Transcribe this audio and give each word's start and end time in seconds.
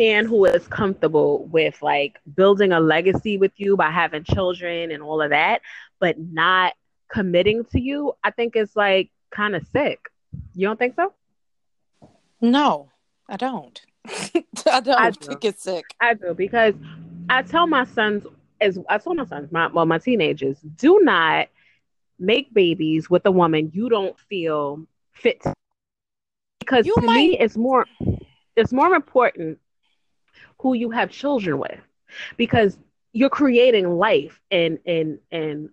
man 0.00 0.24
who 0.24 0.46
is 0.46 0.66
comfortable 0.66 1.44
with 1.46 1.80
like 1.82 2.18
building 2.34 2.72
a 2.72 2.80
legacy 2.80 3.36
with 3.36 3.52
you 3.56 3.76
by 3.76 3.90
having 3.90 4.24
children 4.24 4.90
and 4.90 5.02
all 5.02 5.20
of 5.20 5.30
that, 5.30 5.60
but 5.98 6.18
not 6.18 6.72
committing 7.12 7.64
to 7.66 7.80
you, 7.80 8.14
I 8.24 8.30
think 8.30 8.56
it's 8.56 8.74
like 8.74 9.10
kind 9.30 9.54
of 9.54 9.66
sick. 9.72 10.08
You 10.54 10.68
don't 10.68 10.78
think 10.78 10.94
so? 10.96 11.12
No, 12.40 12.90
I 13.28 13.36
don't. 13.36 13.80
I 14.06 14.80
don't 14.80 14.88
I 14.88 15.10
do. 15.10 15.26
think 15.26 15.44
it's 15.44 15.62
sick. 15.62 15.84
I 16.00 16.14
do 16.14 16.32
because 16.32 16.74
I 17.28 17.42
tell 17.42 17.66
my 17.66 17.84
sons 17.84 18.26
as 18.60 18.78
I 18.88 18.96
told 18.96 19.18
my 19.18 19.26
sons, 19.26 19.52
my 19.52 19.66
well, 19.66 19.84
my 19.86 19.98
teenagers, 19.98 20.56
do 20.76 21.00
not 21.02 21.48
make 22.18 22.52
babies 22.54 23.10
with 23.10 23.26
a 23.26 23.30
woman 23.30 23.70
you 23.74 23.90
don't 23.90 24.18
feel 24.18 24.86
fit. 25.12 25.42
to. 25.42 25.52
Because 26.58 26.86
You 26.86 26.94
to 26.94 27.02
me, 27.02 27.38
it's 27.38 27.56
more 27.56 27.84
it's 28.56 28.72
more 28.72 28.94
important 28.94 29.58
who 30.60 30.74
you 30.74 30.90
have 30.90 31.10
children 31.10 31.58
with, 31.58 31.80
because 32.36 32.78
you're 33.12 33.30
creating 33.30 33.88
life 33.90 34.40
and 34.50 34.78
and 34.86 35.18
and 35.30 35.70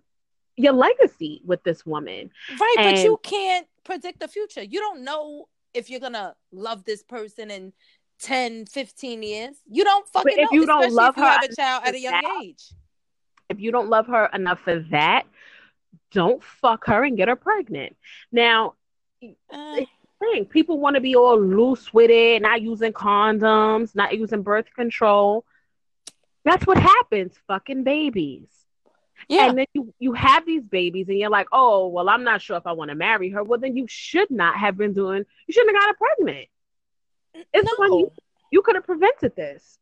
your 0.56 0.72
legacy 0.72 1.40
with 1.44 1.62
this 1.62 1.86
woman. 1.86 2.30
Right, 2.60 2.74
but 2.78 2.98
you 2.98 3.18
can't 3.22 3.66
predict 3.84 4.20
the 4.20 4.28
future. 4.28 4.62
You 4.62 4.80
don't 4.80 5.04
know 5.04 5.48
if 5.74 5.88
you're 5.90 6.00
gonna 6.00 6.34
love 6.52 6.84
this 6.84 7.02
person 7.02 7.50
in 7.50 7.72
10, 8.20 8.66
15 8.66 9.22
years. 9.22 9.56
You 9.70 9.84
don't 9.84 10.08
fucking 10.08 10.32
if 10.36 10.50
know. 10.50 10.60
you 10.60 10.66
don't 10.66 10.92
love 10.92 11.14
if 11.14 11.18
you 11.18 11.22
her 11.24 11.30
have 11.30 11.44
a 11.44 11.54
child 11.54 11.82
at 11.86 11.94
a 11.94 12.00
young 12.00 12.20
now, 12.20 12.40
age. 12.42 12.64
if 13.48 13.60
you 13.60 13.70
don't 13.70 13.88
love 13.88 14.06
her 14.08 14.26
enough 14.34 14.58
for 14.60 14.80
that, 14.90 15.26
don't 16.10 16.42
fuck 16.42 16.86
her 16.86 17.04
and 17.04 17.16
get 17.16 17.28
her 17.28 17.36
pregnant. 17.36 17.96
Now, 18.32 18.74
Uh, 19.50 19.84
thing. 20.18 20.44
People 20.44 20.78
want 20.78 20.94
to 20.94 21.00
be 21.00 21.16
all 21.16 21.40
loose 21.40 21.92
with 21.92 22.10
it, 22.10 22.42
not 22.42 22.62
using 22.62 22.92
condoms, 22.92 23.94
not 23.94 24.16
using 24.16 24.42
birth 24.42 24.66
control. 24.74 25.44
That's 26.44 26.66
what 26.66 26.78
happens, 26.78 27.34
fucking 27.46 27.84
babies. 27.84 28.48
yeah, 29.28 29.48
And 29.48 29.58
then 29.58 29.66
you, 29.74 29.92
you 29.98 30.12
have 30.12 30.46
these 30.46 30.64
babies 30.64 31.08
and 31.08 31.18
you're 31.18 31.30
like, 31.30 31.48
oh, 31.52 31.88
well, 31.88 32.08
I'm 32.08 32.24
not 32.24 32.40
sure 32.40 32.56
if 32.56 32.66
I 32.66 32.72
want 32.72 32.90
to 32.90 32.94
marry 32.94 33.30
her. 33.30 33.42
Well, 33.42 33.58
then 33.58 33.76
you 33.76 33.86
should 33.88 34.30
not 34.30 34.56
have 34.56 34.76
been 34.76 34.94
doing, 34.94 35.24
you 35.46 35.52
shouldn't 35.52 35.76
have 35.76 35.82
got 35.82 35.88
her 35.88 36.06
pregnant. 36.06 36.48
It's 37.52 37.66
no. 37.66 37.74
when 37.78 37.92
you, 37.98 38.12
you 38.50 38.62
could 38.62 38.76
have 38.76 38.86
prevented 38.86 39.36
this. 39.36 39.78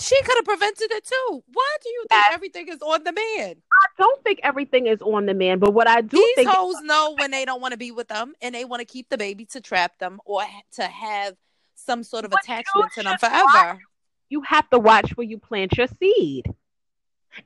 She 0.00 0.20
could 0.22 0.36
have 0.36 0.44
prevented 0.44 0.90
it 0.90 1.04
too. 1.04 1.42
Why 1.52 1.76
do 1.82 1.88
you 1.90 2.04
think 2.08 2.24
everything 2.32 2.68
is 2.68 2.80
on 2.80 3.04
the 3.04 3.12
man? 3.12 3.56
I 3.72 3.86
don't 3.98 4.22
think 4.24 4.40
everything 4.42 4.86
is 4.86 5.02
on 5.02 5.26
the 5.26 5.34
man, 5.34 5.58
but 5.58 5.74
what 5.74 5.86
I 5.88 6.00
do 6.00 6.16
These 6.16 6.34
think 6.36 6.48
hoes 6.48 6.76
know 6.82 7.14
when 7.18 7.30
they 7.30 7.44
don't 7.44 7.60
want 7.60 7.72
to 7.72 7.78
be 7.78 7.90
with 7.90 8.08
them 8.08 8.34
and 8.40 8.54
they 8.54 8.64
want 8.64 8.80
to 8.80 8.86
keep 8.86 9.08
the 9.10 9.18
baby 9.18 9.44
to 9.46 9.60
trap 9.60 9.98
them 9.98 10.20
or 10.24 10.42
to 10.72 10.84
have 10.84 11.36
some 11.74 12.02
sort 12.02 12.24
of 12.24 12.30
But 12.30 12.42
attachment 12.44 12.92
to 12.94 13.02
them 13.02 13.18
forever. 13.18 13.78
you 14.28 14.42
have 14.42 14.68
to 14.70 14.78
watch 14.78 15.10
where 15.16 15.26
you 15.26 15.38
plant 15.38 15.76
your 15.76 15.88
seed. 15.98 16.46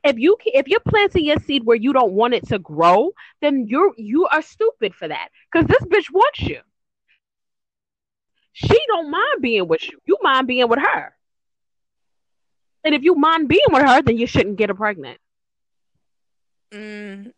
If 0.03 0.17
you 0.17 0.37
if 0.45 0.67
you're 0.67 0.79
planting 0.79 1.25
your 1.25 1.39
seed 1.39 1.63
where 1.65 1.77
you 1.77 1.93
don't 1.93 2.13
want 2.13 2.33
it 2.33 2.47
to 2.47 2.59
grow, 2.59 3.11
then 3.41 3.67
you're 3.67 3.93
you 3.97 4.27
are 4.27 4.41
stupid 4.41 4.95
for 4.95 5.07
that. 5.07 5.29
Because 5.51 5.67
this 5.67 5.83
bitch 5.83 6.11
wants 6.11 6.41
you. 6.41 6.59
She 8.53 8.79
don't 8.87 9.11
mind 9.11 9.41
being 9.41 9.67
with 9.67 9.87
you. 9.87 9.99
You 10.05 10.17
mind 10.21 10.47
being 10.47 10.67
with 10.69 10.79
her. 10.79 11.14
And 12.85 12.95
if 12.95 13.03
you 13.03 13.15
mind 13.15 13.49
being 13.49 13.65
with 13.71 13.83
her, 13.83 14.01
then 14.03 14.17
you 14.17 14.27
shouldn't 14.27 14.57
get 14.57 14.69
her 14.69 14.75
pregnant. 14.75 15.19
Mm, 16.73 17.31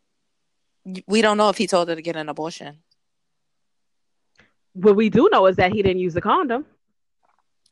we 1.07 1.21
don't 1.21 1.37
know 1.37 1.49
if 1.49 1.57
he 1.57 1.67
told 1.67 1.89
her 1.89 1.95
to 1.95 2.01
get 2.01 2.15
an 2.15 2.29
abortion. 2.29 2.83
What 4.73 4.95
we 4.95 5.09
do 5.09 5.29
know 5.31 5.47
is 5.47 5.57
that 5.57 5.71
he 5.73 5.81
didn't 5.83 5.99
use 5.99 6.15
a 6.15 6.21
condom. 6.21 6.65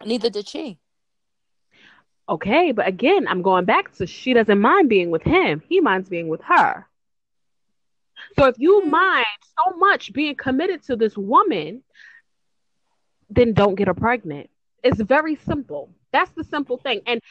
Neither 0.05 0.29
did 0.29 0.47
she. 0.47 0.79
Okay, 2.27 2.71
but 2.71 2.87
again, 2.87 3.27
I'm 3.27 3.41
going 3.43 3.65
back 3.65 3.93
to 3.95 4.07
she 4.07 4.33
doesn't 4.33 4.59
mind 4.59 4.89
being 4.89 5.11
with 5.11 5.23
him. 5.23 5.61
He 5.69 5.79
minds 5.79 6.09
being 6.09 6.27
with 6.27 6.41
her. 6.43 6.87
So 8.37 8.45
if 8.45 8.55
you 8.59 8.83
Hmm. 8.83 8.89
mind 8.89 9.25
so 9.57 9.77
much 9.77 10.11
being 10.13 10.35
committed 10.35 10.83
to 10.83 10.95
this 10.95 11.17
woman, 11.17 11.83
then 13.29 13.53
don't 13.53 13.75
get 13.75 13.87
her 13.87 13.93
pregnant. 13.93 14.49
It's 14.83 15.01
very 15.01 15.35
simple. 15.35 15.89
That's 16.11 16.31
the 16.31 16.43
simple 16.43 16.77
thing. 16.77 17.01
And 17.05 17.21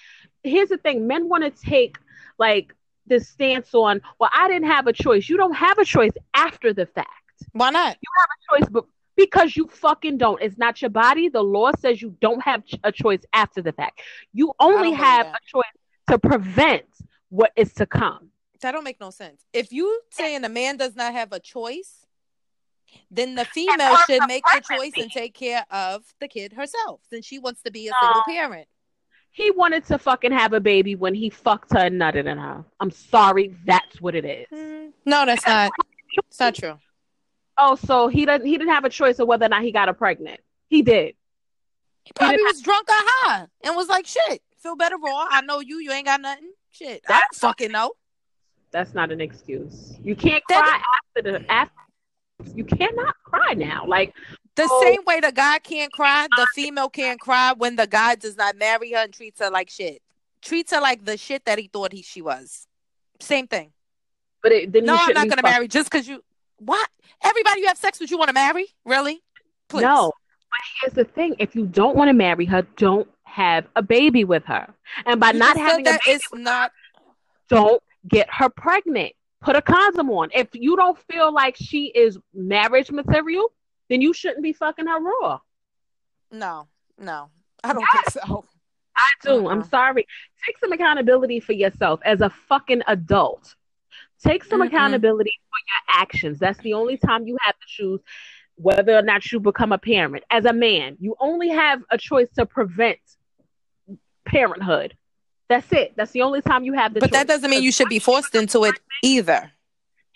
here's 0.45 0.69
the 0.69 0.79
thing 0.79 1.07
men 1.07 1.29
want 1.29 1.43
to 1.45 1.51
take 1.51 1.97
like 2.39 2.75
this 3.07 3.29
stance 3.29 3.75
on, 3.75 4.01
well, 4.19 4.31
I 4.35 4.49
didn't 4.49 4.69
have 4.69 4.87
a 4.87 4.93
choice. 4.93 5.29
You 5.29 5.37
don't 5.37 5.55
have 5.55 5.79
a 5.79 5.85
choice 5.85 6.13
after 6.35 6.73
the 6.73 6.87
fact. 6.87 7.09
Why 7.53 7.71
not? 7.71 7.97
You 8.01 8.11
have 8.21 8.29
a 8.31 8.61
choice, 8.61 8.69
but 8.71 8.85
because 9.17 9.57
you 9.57 9.69
fucking 9.69 10.19
don't. 10.19 10.41
It's 10.43 10.59
not 10.59 10.81
your 10.81 10.91
body. 10.91 11.29
The 11.29 11.43
law 11.43 11.71
says 11.79 12.01
you 12.01 12.17
don't 12.21 12.43
have 12.43 12.63
a 12.83 12.93
choice 12.93 13.23
after 13.33 13.63
the 13.63 13.73
fact. 13.73 14.01
You 14.33 14.53
only 14.59 14.93
have 14.93 15.27
a 15.27 15.39
choice 15.47 15.65
to 16.09 16.19
prevent 16.19 16.85
what 17.29 17.53
is 17.57 17.73
to 17.75 17.87
come. 17.87 18.31
That 18.61 18.73
don't 18.73 18.85
make 18.85 19.01
no 19.01 19.11
sense. 19.11 19.45
If 19.53 19.73
you 19.73 20.01
saying 20.11 20.45
a 20.45 20.49
man 20.49 20.79
does 20.79 20.97
not 20.97 21.13
have 21.13 21.33
a 21.33 21.41
choice, 21.41 22.07
then 23.11 23.35
the 23.35 23.45
female 23.45 23.97
should 24.07 24.23
make 24.27 24.43
the 24.53 24.63
choice 24.63 24.93
and 24.97 25.11
take 25.11 25.35
care 25.35 25.67
of 25.71 26.03
the 26.21 26.29
kid 26.29 26.53
herself. 26.55 27.01
Since 27.11 27.27
she 27.27 27.39
wants 27.39 27.63
to 27.63 27.71
be 27.71 27.89
a 27.89 27.93
single 28.01 28.23
parent. 28.23 28.67
He 29.35 29.51
wanted 29.51 29.85
to 29.87 29.99
fucking 29.99 30.31
have 30.31 30.53
a 30.53 30.61
baby 30.61 30.95
when 30.95 31.13
he 31.13 31.29
fucked 31.29 31.73
her 31.73 31.81
and 31.81 32.01
nutted 32.01 32.27
in 32.27 32.39
her. 32.39 32.65
I'm 32.79 32.93
sorry, 32.93 33.53
that's 33.67 34.01
what 34.01 34.15
it 34.15 34.25
is. 34.25 34.47
Hmm. 34.49 34.91
No, 35.05 35.27
that's 35.27 35.45
not. 35.45 35.73
It's 36.29 36.39
not 36.39 36.55
true. 36.55 36.79
Oh, 37.59 37.75
so 37.75 38.07
he 38.07 38.27
doesn't. 38.27 38.47
He 38.47 38.57
didn't 38.57 38.73
have 38.73 38.85
a 38.85 38.89
choice 38.89 39.19
of 39.19 39.27
whether 39.27 39.47
or 39.47 39.49
not 39.49 39.63
he 39.63 39.73
got 39.73 39.89
her 39.89 39.95
pregnant. 39.95 40.39
He 40.69 40.83
did. 40.83 41.17
He 42.05 42.13
probably 42.15 42.37
was 42.45 42.63
drunk 42.63 42.89
or 42.89 42.95
high 42.95 43.47
and 43.65 43.75
was 43.75 43.89
like, 43.89 44.07
"Shit, 44.07 44.41
feel 44.63 44.77
better, 44.77 44.97
raw. 44.99 45.27
I 45.29 45.41
know 45.41 45.59
you. 45.59 45.79
You 45.79 45.91
ain't 45.91 46.07
got 46.07 46.21
nothing. 46.21 46.53
Shit, 46.71 47.03
I 47.09 47.15
don't 47.15 47.35
fucking 47.35 47.73
know." 47.73 47.91
That's 48.71 48.95
not 48.95 49.11
an 49.11 49.21
excuse. 49.21 49.99
You 50.01 50.15
can't 50.15 50.45
That- 50.49 50.63
cry 50.63 50.83
after 51.17 51.33
the 51.33 51.51
after. 51.53 51.75
You 52.55 52.65
cannot 52.65 53.17
cry 53.25 53.55
now. 53.55 53.85
Like 53.85 54.15
The 54.57 54.69
Oh. 54.71 54.83
same 54.83 55.01
way 55.05 55.21
the 55.21 55.33
guy 55.33 55.59
can't 55.59 55.93
cry, 55.93 56.29
the 56.37 56.47
female 56.55 56.89
can't 56.89 57.19
cry 57.21 57.53
when 57.57 57.77
the 57.77 57.87
guy 57.87 58.15
does 58.15 58.37
not 58.37 58.57
marry 58.57 58.93
her 58.93 58.99
and 58.99 59.13
treats 59.13 59.41
her 59.41 59.51
like 59.51 59.69
shit. 59.71 60.01
Treats 60.43 60.73
her 60.73 60.81
like 60.81 61.05
the 61.05 61.17
shit 61.17 61.45
that 61.47 61.59
he 61.59 61.69
thought 61.69 61.93
he 61.93 62.03
she 62.03 62.23
was. 62.23 62.67
Same 63.21 63.47
thing. 63.49 63.73
But 64.43 64.53
it, 64.53 64.73
then 64.73 64.85
No, 64.85 64.95
I'm 64.95 65.07
shouldn't 65.07 65.31
gonna 65.31 65.43
fuck- 65.43 65.51
marry 65.53 65.69
just 65.69 65.91
because 65.91 66.07
you. 66.07 66.23
What? 66.59 66.89
Everybody 67.23 67.63
you 67.63 67.67
have 67.67 67.79
sex 67.79 67.99
with, 67.99 68.11
you 68.11 68.19
want 68.19 68.29
to 68.29 68.35
marry? 68.35 68.67
Really? 68.85 69.23
Please. 69.69 69.83
No, 69.83 70.13
but 70.51 70.61
here's 70.81 70.93
the 70.95 71.05
thing: 71.13 71.35
if 71.39 71.57
you 71.57 71.67
don't 71.67 71.97
want 71.97 72.09
to 72.09 72.13
marry 72.13 72.45
her, 72.45 72.63
don't 72.77 73.09
have 73.25 73.67
a 73.75 73.83
baby 73.83 74.23
with 74.25 74.45
her. 74.45 74.73
And 75.07 75.19
by 75.19 75.31
You 75.33 75.39
not 75.39 75.57
having 75.57 75.87
a 75.87 75.91
that 75.91 76.01
baby, 76.05 76.17
it's 76.17 76.29
not. 76.33 76.71
don't 77.49 77.83
get 78.07 78.29
her 78.31 78.49
pregnant. 78.51 79.13
Put 79.41 79.57
a 79.57 79.63
condom 79.63 80.11
on. 80.11 80.31
If 80.33 80.49
you 80.53 80.77
don't 80.77 80.99
feel 81.11 81.33
like 81.33 81.57
she 81.57 81.87
is 81.87 82.19
marriage 82.33 82.91
material, 82.91 83.51
then 83.95 84.01
you 84.01 84.13
shouldn't 84.13 84.43
be 84.43 84.53
fucking 84.53 84.87
her 84.87 85.01
raw. 85.01 85.39
No, 86.33 86.67
no, 86.99 87.31
I 87.63 87.73
don't 87.73 87.85
think 87.93 88.11
so. 88.11 88.45
I 88.97 89.07
do. 89.23 89.49
I'm 89.49 89.63
Mhm. 89.63 89.71
sorry. 89.71 90.07
Take 90.45 90.59
some 90.59 90.73
accountability 90.73 91.39
for 91.41 91.53
yourself 91.53 92.01
as 92.05 92.21
a 92.21 92.31
fucking 92.31 92.83
adult. 92.89 93.55
Take 94.21 94.43
some 94.45 94.61
Mm-mm. 94.61 94.67
accountability 94.69 95.33
for 95.51 95.59
your 95.69 96.03
actions. 96.03 96.39
That's 96.41 96.59
the 96.61 96.75
only 96.75 96.97
time 96.97 97.27
you 97.27 97.37
have 97.41 97.55
to 97.59 97.67
choose 97.67 98.01
whether 98.57 98.97
or 98.97 99.03
not 99.03 99.31
you 99.33 99.39
become 99.41 99.73
a 99.73 99.79
parent. 99.79 100.25
As 100.31 100.45
a 100.45 100.53
man, 100.53 100.97
you 101.01 101.15
only 101.21 101.49
have 101.51 101.83
a 101.91 101.99
choice 101.99 102.31
to 102.37 102.47
prevent 102.47 102.99
parenthood. 104.25 104.97
That's 105.49 105.71
it. 105.73 105.95
That's 105.97 106.13
the 106.13 106.23
only 106.23 106.41
time 106.41 106.65
you 106.65 106.73
have 106.73 106.95
the 106.95 107.01
But 107.01 107.11
choice. 107.11 107.19
that 107.21 107.27
doesn't 107.29 107.51
mean 107.51 107.63
you 107.63 107.73
should 107.73 107.89
be 107.89 107.99
forced 107.99 108.35
into 108.35 108.65
it 108.65 108.75
either. 109.03 109.51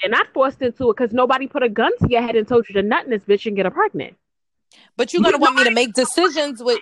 You're 0.02 0.10
not 0.10 0.32
forced 0.32 0.62
into 0.62 0.90
it 0.90 0.96
because 0.96 1.12
nobody 1.12 1.46
put 1.46 1.62
a 1.62 1.68
gun 1.68 1.92
to 1.98 2.08
your 2.08 2.22
head 2.22 2.36
and 2.36 2.46
told 2.46 2.68
you 2.68 2.74
to 2.74 2.82
nut 2.82 3.04
in 3.04 3.10
this 3.10 3.24
bitch 3.24 3.46
and 3.46 3.56
get 3.56 3.66
her 3.66 3.70
pregnant. 3.70 4.16
But 4.96 5.12
you're 5.12 5.22
gonna 5.22 5.38
want 5.38 5.56
me 5.56 5.64
to 5.64 5.70
make 5.70 5.92
decisions 5.92 6.62
with 6.62 6.78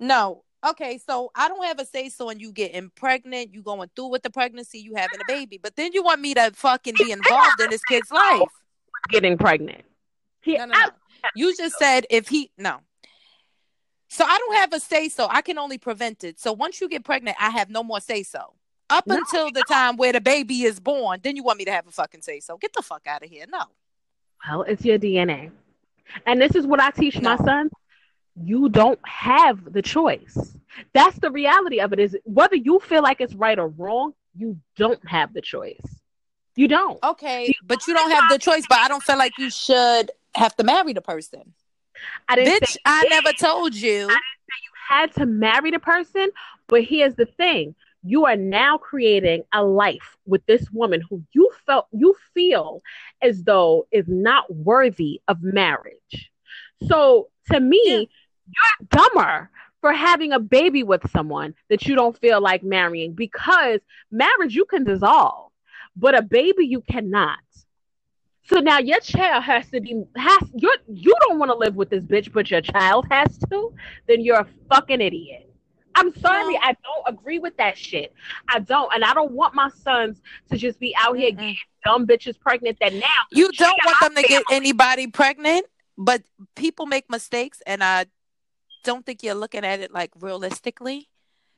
no. 0.00 0.42
Okay, 0.66 0.98
so 0.98 1.30
I 1.34 1.48
don't 1.48 1.64
have 1.64 1.78
a 1.78 1.84
say 1.84 2.08
so 2.08 2.28
in 2.30 2.40
you 2.40 2.50
getting 2.50 2.90
pregnant, 2.90 3.54
you 3.54 3.62
going 3.62 3.88
through 3.94 4.08
with 4.08 4.22
the 4.22 4.30
pregnancy, 4.30 4.80
you 4.80 4.94
having 4.96 5.20
a 5.20 5.24
baby. 5.28 5.60
But 5.62 5.76
then 5.76 5.92
you 5.92 6.02
want 6.02 6.20
me 6.20 6.34
to 6.34 6.50
fucking 6.54 6.94
be 6.98 7.12
involved 7.12 7.60
in 7.60 7.70
this 7.70 7.84
kid's 7.84 8.10
life. 8.10 8.48
Getting 9.10 9.38
pregnant. 9.38 9.84
He, 10.40 10.56
No, 10.56 10.64
no, 10.64 10.72
no. 10.72 10.88
You 11.36 11.56
just 11.56 11.76
said 11.78 12.06
if 12.10 12.28
he 12.28 12.50
no. 12.58 12.80
So 14.08 14.24
I 14.24 14.38
don't 14.38 14.54
have 14.56 14.72
a 14.72 14.80
say 14.80 15.08
so. 15.08 15.28
I 15.30 15.42
can 15.42 15.58
only 15.58 15.78
prevent 15.78 16.24
it. 16.24 16.40
So 16.40 16.52
once 16.52 16.80
you 16.80 16.88
get 16.88 17.04
pregnant, 17.04 17.36
I 17.40 17.50
have 17.50 17.70
no 17.70 17.82
more 17.82 18.00
say 18.00 18.22
so. 18.22 18.54
Up 18.88 19.06
No. 19.06 19.16
until 19.16 19.50
the 19.50 19.64
time 19.68 19.96
where 19.96 20.12
the 20.12 20.20
baby 20.20 20.62
is 20.62 20.78
born, 20.78 21.20
then 21.22 21.34
you 21.36 21.42
want 21.42 21.58
me 21.58 21.64
to 21.64 21.72
have 21.72 21.86
a 21.86 21.90
fucking 21.90 22.22
say 22.22 22.40
so. 22.40 22.56
Get 22.56 22.72
the 22.72 22.82
fuck 22.82 23.06
out 23.06 23.22
of 23.24 23.28
here. 23.30 23.44
No. 23.48 23.64
Well, 24.48 24.62
it's 24.62 24.84
your 24.84 24.98
DNA. 24.98 25.50
And 26.24 26.40
this 26.40 26.54
is 26.54 26.66
what 26.66 26.80
I 26.80 26.90
teach 26.90 27.20
my 27.20 27.34
No. 27.36 27.44
sons. 27.44 27.72
You 28.40 28.68
don't 28.68 29.00
have 29.08 29.72
the 29.72 29.82
choice. 29.82 30.56
That's 30.92 31.18
the 31.18 31.30
reality 31.30 31.80
of 31.80 31.92
it 31.92 31.98
is 31.98 32.16
whether 32.24 32.54
you 32.54 32.78
feel 32.80 33.02
like 33.02 33.20
it's 33.20 33.34
right 33.34 33.58
or 33.58 33.68
wrong, 33.68 34.12
you 34.36 34.60
don't 34.76 35.00
have 35.08 35.32
the 35.32 35.40
choice. 35.40 35.80
You 36.54 36.68
don't. 36.68 37.02
Okay, 37.02 37.52
but 37.64 37.86
you 37.86 37.94
don't 37.94 38.10
have 38.10 38.30
the 38.30 38.38
choice. 38.38 38.64
But 38.68 38.78
I 38.78 38.88
don't 38.88 39.02
feel 39.02 39.18
like 39.18 39.36
you 39.38 39.50
should 39.50 40.10
have 40.36 40.54
to 40.56 40.64
marry 40.64 40.92
the 40.92 41.00
person. 41.00 41.54
I 42.28 42.36
didn't 42.36 42.62
Bitch, 42.62 42.68
say 42.72 42.78
I 42.84 43.02
you 43.04 43.10
never 43.10 43.28
did. 43.30 43.38
told 43.38 43.74
you. 43.74 44.08
had 44.88 45.12
to 45.14 45.26
marry 45.26 45.70
the 45.70 45.78
person, 45.80 46.28
but 46.68 46.84
here's 46.84 47.14
the 47.14 47.26
thing. 47.26 47.74
You 48.06 48.24
are 48.26 48.36
now 48.36 48.78
creating 48.78 49.42
a 49.52 49.64
life 49.64 50.16
with 50.26 50.44
this 50.46 50.70
woman 50.70 51.02
who 51.10 51.24
you 51.32 51.50
felt 51.66 51.88
you 51.92 52.14
feel 52.34 52.82
as 53.20 53.42
though 53.42 53.86
is 53.90 54.06
not 54.06 54.52
worthy 54.54 55.20
of 55.26 55.42
marriage. 55.42 56.30
So 56.86 57.28
to 57.50 57.58
me, 57.58 57.82
yeah. 57.84 57.96
you're 57.98 58.88
dumber 58.90 59.50
for 59.80 59.92
having 59.92 60.32
a 60.32 60.38
baby 60.38 60.82
with 60.82 61.10
someone 61.10 61.54
that 61.68 61.86
you 61.86 61.96
don't 61.96 62.18
feel 62.18 62.40
like 62.40 62.62
marrying 62.62 63.12
because 63.12 63.80
marriage 64.10 64.54
you 64.54 64.64
can 64.64 64.84
dissolve, 64.84 65.50
but 65.96 66.16
a 66.16 66.22
baby 66.22 66.66
you 66.66 66.82
cannot. 66.82 67.38
So 68.44 68.60
now 68.60 68.78
your 68.78 69.00
child 69.00 69.42
has 69.42 69.68
to 69.70 69.80
be 69.80 70.04
has 70.16 70.42
you 70.54 70.72
you 70.88 71.14
don't 71.26 71.40
want 71.40 71.50
to 71.50 71.56
live 71.56 71.74
with 71.74 71.90
this 71.90 72.04
bitch, 72.04 72.32
but 72.32 72.50
your 72.50 72.60
child 72.60 73.06
has 73.10 73.36
to. 73.50 73.74
Then 74.06 74.20
you're 74.20 74.40
a 74.40 74.46
fucking 74.70 75.00
idiot. 75.00 75.45
I'm 75.96 76.14
sorry, 76.16 76.58
I 76.62 76.76
don't 76.84 77.18
agree 77.18 77.38
with 77.38 77.56
that 77.56 77.78
shit. 77.78 78.12
I 78.48 78.60
don't, 78.60 78.92
and 78.94 79.02
I 79.02 79.14
don't 79.14 79.32
want 79.32 79.54
my 79.54 79.70
sons 79.70 80.20
to 80.50 80.58
just 80.58 80.78
be 80.78 80.94
out 80.98 81.16
here 81.16 81.30
getting 81.30 81.56
dumb 81.84 82.06
bitches 82.06 82.38
pregnant. 82.38 82.78
That 82.80 82.92
now 82.92 83.06
you 83.32 83.50
don't 83.52 83.78
want 83.84 83.98
them 84.00 84.14
to 84.14 84.22
family. 84.22 84.28
get 84.28 84.44
anybody 84.50 85.06
pregnant, 85.06 85.64
but 85.96 86.22
people 86.54 86.84
make 86.86 87.10
mistakes, 87.10 87.62
and 87.66 87.82
I 87.82 88.06
don't 88.84 89.06
think 89.06 89.22
you're 89.22 89.34
looking 89.34 89.64
at 89.64 89.80
it 89.80 89.92
like 89.92 90.12
realistically. 90.20 91.08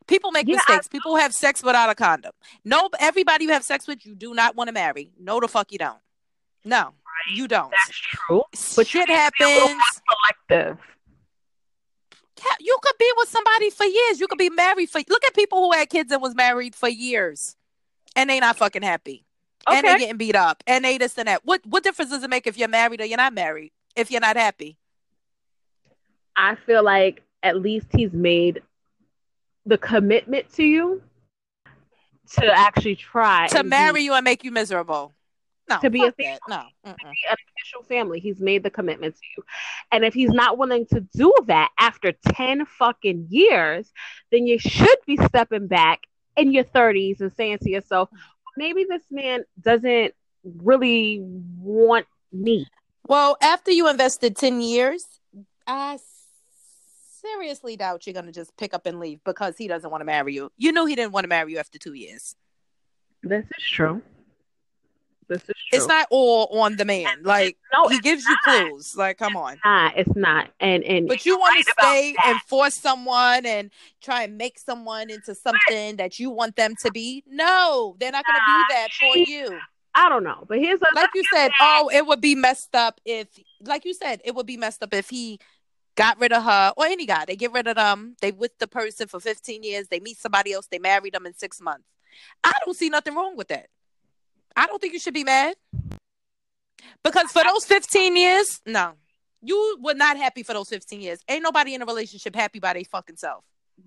People 0.06 0.30
make 0.30 0.46
yeah, 0.46 0.54
mistakes. 0.54 0.88
People 0.88 1.16
have 1.16 1.34
sex 1.34 1.62
without 1.62 1.90
a 1.90 1.94
condom. 1.94 2.32
No, 2.64 2.88
everybody 2.98 3.44
you 3.44 3.50
have 3.50 3.64
sex 3.64 3.86
with, 3.86 4.06
you 4.06 4.14
do 4.14 4.34
not 4.34 4.56
want 4.56 4.68
to 4.68 4.72
marry. 4.72 5.10
No, 5.20 5.40
the 5.40 5.48
fuck 5.48 5.70
you 5.72 5.78
don't. 5.78 5.98
No, 6.64 6.78
right. 6.78 7.34
you 7.34 7.48
don't. 7.48 7.70
That's 7.70 7.98
true. 7.98 8.42
But 8.76 8.86
shit 8.86 9.08
oh, 9.10 9.14
happens. 9.14 9.82
Selective. 10.48 10.78
You 12.60 12.76
could 12.82 12.98
be 12.98 13.10
with 13.16 13.28
somebody 13.28 13.70
for 13.70 13.84
years. 13.84 14.20
You 14.20 14.26
could 14.26 14.38
be 14.38 14.50
married 14.50 14.90
for. 14.90 15.00
Look 15.08 15.24
at 15.24 15.34
people 15.34 15.58
who 15.58 15.72
had 15.72 15.88
kids 15.88 16.12
and 16.12 16.20
was 16.20 16.34
married 16.34 16.74
for 16.74 16.88
years, 16.88 17.56
and 18.16 18.30
they 18.30 18.40
not 18.40 18.56
fucking 18.56 18.82
happy, 18.82 19.24
okay. 19.66 19.78
and 19.78 19.86
they 19.86 19.98
getting 19.98 20.16
beat 20.16 20.36
up, 20.36 20.62
and 20.66 20.84
they 20.84 20.98
this 20.98 21.16
and 21.18 21.28
that. 21.28 21.44
What 21.44 21.62
what 21.66 21.82
difference 21.82 22.10
does 22.10 22.22
it 22.22 22.30
make 22.30 22.46
if 22.46 22.58
you're 22.58 22.68
married 22.68 23.00
or 23.00 23.04
you're 23.04 23.16
not 23.16 23.34
married? 23.34 23.72
If 23.96 24.10
you're 24.10 24.20
not 24.20 24.36
happy, 24.36 24.76
I 26.36 26.56
feel 26.66 26.84
like 26.84 27.22
at 27.42 27.60
least 27.60 27.86
he's 27.92 28.12
made 28.12 28.62
the 29.66 29.78
commitment 29.78 30.52
to 30.54 30.64
you 30.64 31.02
to 32.32 32.46
actually 32.46 32.96
try 32.96 33.48
to 33.48 33.62
marry 33.62 34.00
be, 34.00 34.02
you 34.04 34.14
and 34.14 34.24
make 34.24 34.44
you 34.44 34.50
miserable. 34.50 35.14
No, 35.68 35.78
to 35.80 35.90
be 35.90 36.04
a 36.04 36.12
family, 36.12 36.38
no, 36.48 36.62
to 36.86 36.94
be 36.94 37.18
an 37.28 37.36
official 37.56 37.82
family. 37.88 38.20
He's 38.20 38.40
made 38.40 38.62
the 38.62 38.70
commitment 38.70 39.16
to 39.16 39.20
you, 39.36 39.44
and 39.92 40.04
if 40.04 40.14
he's 40.14 40.30
not 40.30 40.56
willing 40.56 40.86
to 40.86 41.00
do 41.00 41.32
that 41.46 41.70
after 41.78 42.12
ten 42.12 42.64
fucking 42.64 43.26
years, 43.28 43.92
then 44.30 44.46
you 44.46 44.58
should 44.58 44.96
be 45.06 45.16
stepping 45.16 45.66
back 45.66 46.00
in 46.36 46.52
your 46.52 46.64
thirties 46.64 47.20
and 47.20 47.32
saying 47.36 47.58
to 47.58 47.70
yourself, 47.70 48.08
maybe 48.56 48.84
this 48.88 49.02
man 49.10 49.44
doesn't 49.60 50.14
really 50.62 51.20
want 51.22 52.06
me. 52.32 52.66
Well, 53.06 53.36
after 53.42 53.70
you 53.70 53.88
invested 53.88 54.36
ten 54.36 54.60
years, 54.62 55.04
I 55.66 55.98
seriously 57.20 57.76
doubt 57.76 58.06
you're 58.06 58.14
gonna 58.14 58.32
just 58.32 58.56
pick 58.56 58.72
up 58.72 58.86
and 58.86 59.00
leave 59.00 59.20
because 59.24 59.56
he 59.58 59.68
doesn't 59.68 59.90
want 59.90 60.00
to 60.00 60.06
marry 60.06 60.34
you. 60.34 60.50
You 60.56 60.72
knew 60.72 60.86
he 60.86 60.94
didn't 60.94 61.12
want 61.12 61.24
to 61.24 61.28
marry 61.28 61.52
you 61.52 61.58
after 61.58 61.78
two 61.78 61.92
years. 61.92 62.34
This 63.22 63.44
is 63.44 63.64
true. 63.64 64.00
This 65.28 65.42
is 65.42 65.46
true. 65.46 65.54
It's 65.72 65.86
not 65.86 66.06
all 66.10 66.46
on 66.60 66.76
the 66.76 66.84
man. 66.84 67.22
Like 67.22 67.58
no, 67.72 67.88
he 67.88 68.00
gives 68.00 68.24
not. 68.24 68.30
you 68.30 68.36
clues. 68.44 68.96
Like, 68.96 69.18
come 69.18 69.36
on. 69.36 69.58
Nah, 69.64 69.90
it's 69.94 70.14
not. 70.16 70.48
And 70.58 70.82
and 70.84 71.06
but 71.06 71.26
you 71.26 71.38
want 71.38 71.64
to 71.64 71.72
stay 71.78 72.14
and 72.24 72.40
force 72.42 72.74
someone 72.74 73.44
and 73.44 73.70
try 74.00 74.22
and 74.22 74.38
make 74.38 74.58
someone 74.58 75.10
into 75.10 75.34
something 75.34 75.96
that 75.96 76.18
you 76.18 76.30
want 76.30 76.56
them 76.56 76.74
to 76.82 76.90
be. 76.90 77.22
No, 77.26 77.96
they're 78.00 78.12
not 78.12 78.24
going 78.24 78.36
to 78.36 78.42
be 78.46 78.74
that 78.74 78.88
for 78.98 79.16
you. 79.16 79.58
I 79.94 80.08
don't 80.08 80.22
know, 80.22 80.44
but 80.46 80.58
here's 80.58 80.80
a, 80.80 80.86
like 80.94 81.10
you 81.14 81.24
said. 81.32 81.50
Oh, 81.60 81.90
it 81.92 82.06
would 82.06 82.20
be 82.20 82.34
messed 82.34 82.74
up 82.74 83.00
if, 83.04 83.26
like 83.62 83.84
you 83.84 83.94
said, 83.94 84.20
it 84.24 84.34
would 84.34 84.46
be 84.46 84.56
messed 84.56 84.82
up 84.82 84.94
if 84.94 85.10
he 85.10 85.40
got 85.96 86.20
rid 86.20 86.32
of 86.32 86.44
her 86.44 86.72
or 86.76 86.86
any 86.86 87.04
guy. 87.04 87.24
They 87.24 87.34
get 87.34 87.52
rid 87.52 87.66
of 87.66 87.74
them. 87.74 88.14
They 88.22 88.30
with 88.30 88.56
the 88.58 88.68
person 88.68 89.08
for 89.08 89.18
15 89.18 89.64
years. 89.64 89.88
They 89.88 89.98
meet 89.98 90.18
somebody 90.18 90.52
else. 90.52 90.68
They 90.70 90.78
marry 90.78 91.10
them 91.10 91.26
in 91.26 91.34
six 91.34 91.60
months. 91.60 91.84
I 92.44 92.52
don't 92.64 92.76
see 92.76 92.88
nothing 92.88 93.14
wrong 93.14 93.36
with 93.36 93.48
that. 93.48 93.66
I 94.58 94.66
don't 94.66 94.80
think 94.80 94.92
you 94.92 94.98
should 94.98 95.14
be 95.14 95.22
mad. 95.22 95.54
Because 97.04 97.30
for 97.30 97.44
those 97.44 97.64
15 97.64 98.16
years, 98.16 98.60
no. 98.66 98.94
You 99.40 99.78
were 99.80 99.94
not 99.94 100.16
happy 100.16 100.42
for 100.42 100.52
those 100.52 100.68
15 100.68 101.00
years. 101.00 101.20
Ain't 101.28 101.44
nobody 101.44 101.74
in 101.74 101.82
a 101.82 101.86
relationship 101.86 102.34
happy 102.34 102.58
by 102.58 102.72
their 102.72 102.82
fucking 102.82 103.16
self. 103.16 103.44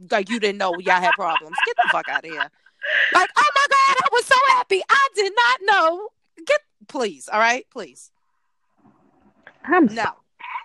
Like 0.09 0.29
you 0.29 0.39
didn't 0.39 0.57
know 0.57 0.73
y'all 0.79 1.01
had 1.01 1.11
problems. 1.11 1.57
Get 1.65 1.75
the 1.75 1.89
fuck 1.91 2.07
out 2.07 2.23
of 2.23 2.31
here. 2.31 2.49
Like, 3.13 3.29
oh 3.37 3.51
my 3.55 3.67
God, 3.69 3.97
I 4.01 4.07
was 4.13 4.25
so 4.25 4.35
happy. 4.55 4.81
I 4.89 5.07
did 5.13 5.33
not 5.35 5.59
know. 5.63 6.07
Get 6.47 6.61
please, 6.87 7.27
all 7.31 7.39
right? 7.39 7.67
Please. 7.69 8.09
I'm 9.65 9.87
no. 9.87 10.03
so 10.03 10.11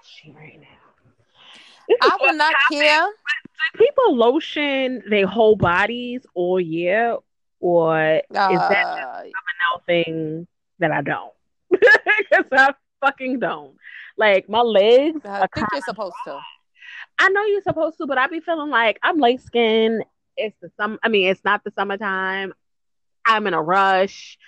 ashy 0.01 0.33
right 0.39 0.61
now. 0.61 1.99
I 2.01 2.17
will 2.21 2.35
not 2.35 2.55
care. 2.71 3.09
People 3.75 4.17
lotion 4.17 5.03
their 5.11 5.27
whole 5.27 5.57
bodies 5.57 6.25
all 6.35 6.61
year 6.61 7.19
or 7.61 7.97
uh, 7.97 8.19
is 8.21 8.33
that 8.33 9.25
just 9.25 9.35
uh, 9.35 9.77
a 9.77 9.81
thing 9.87 10.47
that 10.79 10.91
I 10.91 11.03
don't? 11.03 11.33
Because 12.19 12.47
I 12.53 12.75
fucking 13.05 13.39
don't. 13.41 13.77
Like 14.17 14.49
my 14.49 14.61
legs. 14.61 15.21
I 15.25 15.47
think 15.55 15.67
you're 15.73 15.83
supposed 15.83 16.17
to. 16.25 16.41
I 17.19 17.29
know 17.29 17.45
you're 17.45 17.63
supposed 17.63 17.99
to, 17.99 18.07
but 18.07 18.19
I 18.19 18.27
be 18.27 18.41
feeling 18.41 18.71
like 18.71 18.99
I'm 19.03 19.19
light 19.19 19.41
skinned. 19.43 20.05
It's 20.37 20.57
the 20.61 20.71
sum. 20.77 20.99
I 21.03 21.09
mean, 21.09 21.29
it's 21.29 21.45
not 21.45 21.65
the 21.65 21.73
summertime. 21.73 22.53
I'm 23.25 23.47
in 23.47 23.55
a 23.55 23.63
rush. 23.63 24.39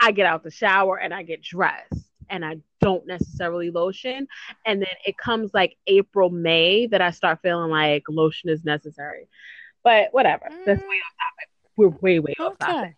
I 0.00 0.12
get 0.12 0.26
out 0.26 0.44
the 0.44 0.50
shower 0.50 0.96
and 0.98 1.12
I 1.12 1.22
get 1.22 1.42
dressed, 1.42 2.12
and 2.30 2.44
I 2.44 2.58
don't 2.80 3.06
necessarily 3.06 3.70
lotion. 3.70 4.28
And 4.64 4.80
then 4.80 4.88
it 5.04 5.16
comes 5.18 5.52
like 5.54 5.76
April, 5.86 6.30
May 6.30 6.86
that 6.88 7.00
I 7.00 7.10
start 7.10 7.40
feeling 7.42 7.70
like 7.70 8.04
lotion 8.08 8.50
is 8.50 8.64
necessary. 8.64 9.28
But 9.82 10.08
whatever. 10.12 10.46
Mm. 10.46 10.64
That's 10.66 10.80
way 10.80 10.86
off 10.86 11.14
topic 11.18 11.48
we're 11.78 11.88
way, 11.88 12.18
way 12.18 12.34
off 12.40 12.58
topic. 12.58 12.96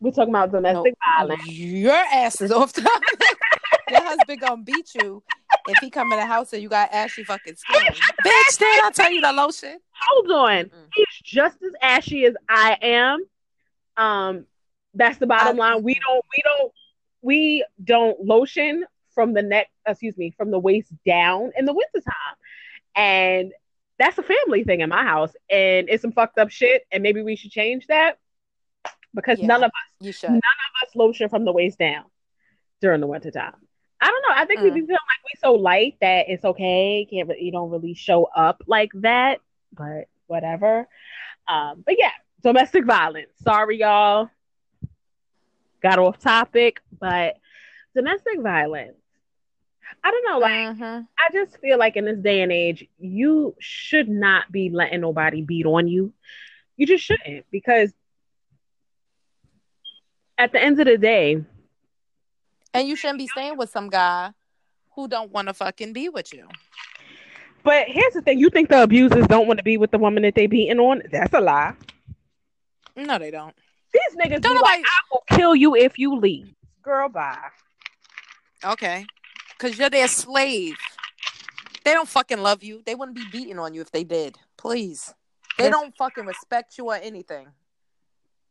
We're 0.00 0.12
talking 0.12 0.32
about 0.32 0.52
domestic 0.52 0.94
violence. 1.04 1.48
Your 1.48 1.92
ass 1.92 2.40
is 2.40 2.52
off 2.52 2.72
topic. 2.72 3.18
Your 3.90 4.02
husband 4.02 4.40
gonna 4.40 4.62
beat 4.62 4.94
you 4.94 5.22
if 5.66 5.78
he 5.78 5.90
come 5.90 6.12
in 6.12 6.18
the 6.18 6.26
house 6.26 6.52
and 6.52 6.62
you 6.62 6.68
got 6.68 6.92
ashy 6.92 7.24
fucking 7.24 7.56
skin. 7.56 7.80
Bitch, 8.24 8.58
did 8.58 8.84
I 8.84 8.90
tell 8.92 9.10
you 9.10 9.22
the 9.22 9.32
lotion? 9.32 9.78
Hold 9.90 10.30
on. 10.30 10.64
mm 10.66 10.70
He's 10.94 11.06
just 11.24 11.56
as 11.62 11.72
ashy 11.82 12.26
as 12.26 12.34
I 12.48 12.76
am. 12.82 13.24
Um, 13.96 14.46
that's 14.94 15.18
the 15.18 15.26
bottom 15.26 15.58
I, 15.60 15.72
line. 15.72 15.82
We 15.82 15.94
don't 15.94 16.24
we 16.36 16.42
don't 16.44 16.72
we 17.22 17.64
don't 17.82 18.20
lotion 18.24 18.84
from 19.14 19.32
the 19.32 19.42
neck, 19.42 19.68
excuse 19.86 20.16
me, 20.18 20.34
from 20.36 20.50
the 20.50 20.58
waist 20.58 20.92
down 21.06 21.50
in 21.56 21.64
the 21.64 21.72
wintertime. 21.72 22.36
And 22.94 23.52
that's 23.98 24.18
a 24.18 24.22
family 24.22 24.64
thing 24.64 24.80
in 24.80 24.88
my 24.88 25.02
house, 25.02 25.32
and 25.50 25.88
it's 25.88 26.02
some 26.02 26.12
fucked 26.12 26.38
up 26.38 26.50
shit. 26.50 26.82
And 26.92 27.02
maybe 27.02 27.22
we 27.22 27.36
should 27.36 27.50
change 27.50 27.86
that 27.88 28.18
because 29.14 29.38
yeah, 29.38 29.46
none 29.46 29.64
of 29.64 29.68
us, 29.68 30.06
you 30.06 30.12
should. 30.12 30.30
none 30.30 30.38
of 30.38 30.88
us 30.88 30.94
lotion 30.94 31.28
from 31.28 31.44
the 31.44 31.52
waist 31.52 31.78
down 31.78 32.04
during 32.80 33.00
the 33.00 33.06
winter 33.06 33.30
time. 33.30 33.54
I 34.00 34.06
don't 34.06 34.22
know. 34.22 34.34
I 34.34 34.44
think 34.44 34.60
mm. 34.60 34.72
we 34.74 34.80
feel 34.86 34.90
like 34.90 35.24
we 35.24 35.38
so 35.40 35.54
light 35.54 35.96
that 36.00 36.26
it's 36.28 36.44
okay. 36.44 37.06
Can't 37.10 37.30
you 37.40 37.50
don't 37.50 37.70
really 37.70 37.94
show 37.94 38.24
up 38.24 38.62
like 38.66 38.90
that, 38.94 39.40
but 39.72 40.04
whatever. 40.28 40.86
Um, 41.48 41.82
but 41.84 41.96
yeah, 41.98 42.12
domestic 42.42 42.84
violence. 42.84 43.32
Sorry, 43.42 43.78
y'all. 43.80 44.30
Got 45.82 45.98
off 45.98 46.18
topic, 46.18 46.80
but 46.98 47.36
domestic 47.94 48.40
violence 48.40 48.97
I 50.02 50.10
don't 50.10 50.24
know. 50.24 50.38
Like, 50.38 50.52
mm-hmm. 50.52 51.02
I 51.18 51.32
just 51.32 51.58
feel 51.60 51.78
like 51.78 51.96
in 51.96 52.04
this 52.04 52.18
day 52.18 52.42
and 52.42 52.52
age, 52.52 52.86
you 52.98 53.54
should 53.58 54.08
not 54.08 54.50
be 54.50 54.70
letting 54.70 55.00
nobody 55.00 55.42
beat 55.42 55.66
on 55.66 55.88
you. 55.88 56.12
You 56.76 56.86
just 56.86 57.04
shouldn't 57.04 57.46
because 57.50 57.92
at 60.36 60.52
the 60.52 60.62
end 60.62 60.78
of 60.78 60.86
the 60.86 60.98
day, 60.98 61.44
and 62.72 62.86
you 62.86 62.96
shouldn't 62.96 63.18
be 63.18 63.26
staying 63.26 63.56
with 63.56 63.70
some 63.70 63.88
guy 63.88 64.32
who 64.94 65.08
don't 65.08 65.32
want 65.32 65.48
to 65.48 65.54
fucking 65.54 65.92
be 65.92 66.08
with 66.08 66.32
you. 66.32 66.46
But 67.64 67.88
here's 67.88 68.14
the 68.14 68.22
thing: 68.22 68.38
you 68.38 68.50
think 68.50 68.68
the 68.68 68.82
abusers 68.82 69.26
don't 69.26 69.46
want 69.46 69.58
to 69.58 69.64
be 69.64 69.76
with 69.76 69.90
the 69.90 69.98
woman 69.98 70.22
that 70.22 70.34
they 70.34 70.46
beating 70.46 70.78
on? 70.78 71.02
That's 71.10 71.34
a 71.34 71.40
lie. 71.40 71.74
No, 72.94 73.18
they 73.18 73.30
don't. 73.30 73.54
These 73.92 74.16
niggas 74.20 74.42
don't 74.42 74.60
like, 74.60 74.84
I 74.84 75.00
will 75.10 75.24
kill 75.30 75.54
you 75.54 75.74
if 75.74 75.98
you 75.98 76.16
leave. 76.16 76.52
Girl, 76.82 77.08
bye. 77.08 77.38
Okay 78.64 79.06
because 79.58 79.78
you're 79.78 79.90
their 79.90 80.08
slave. 80.08 80.76
They 81.84 81.92
don't 81.92 82.08
fucking 82.08 82.38
love 82.38 82.62
you. 82.62 82.82
They 82.84 82.94
wouldn't 82.94 83.16
be 83.16 83.24
beating 83.32 83.58
on 83.58 83.74
you 83.74 83.80
if 83.80 83.90
they 83.90 84.04
did. 84.04 84.36
Please. 84.56 85.14
They 85.56 85.64
this, 85.64 85.72
don't 85.72 85.96
fucking 85.96 86.26
respect 86.26 86.78
you 86.78 86.86
or 86.86 86.96
anything. 86.96 87.48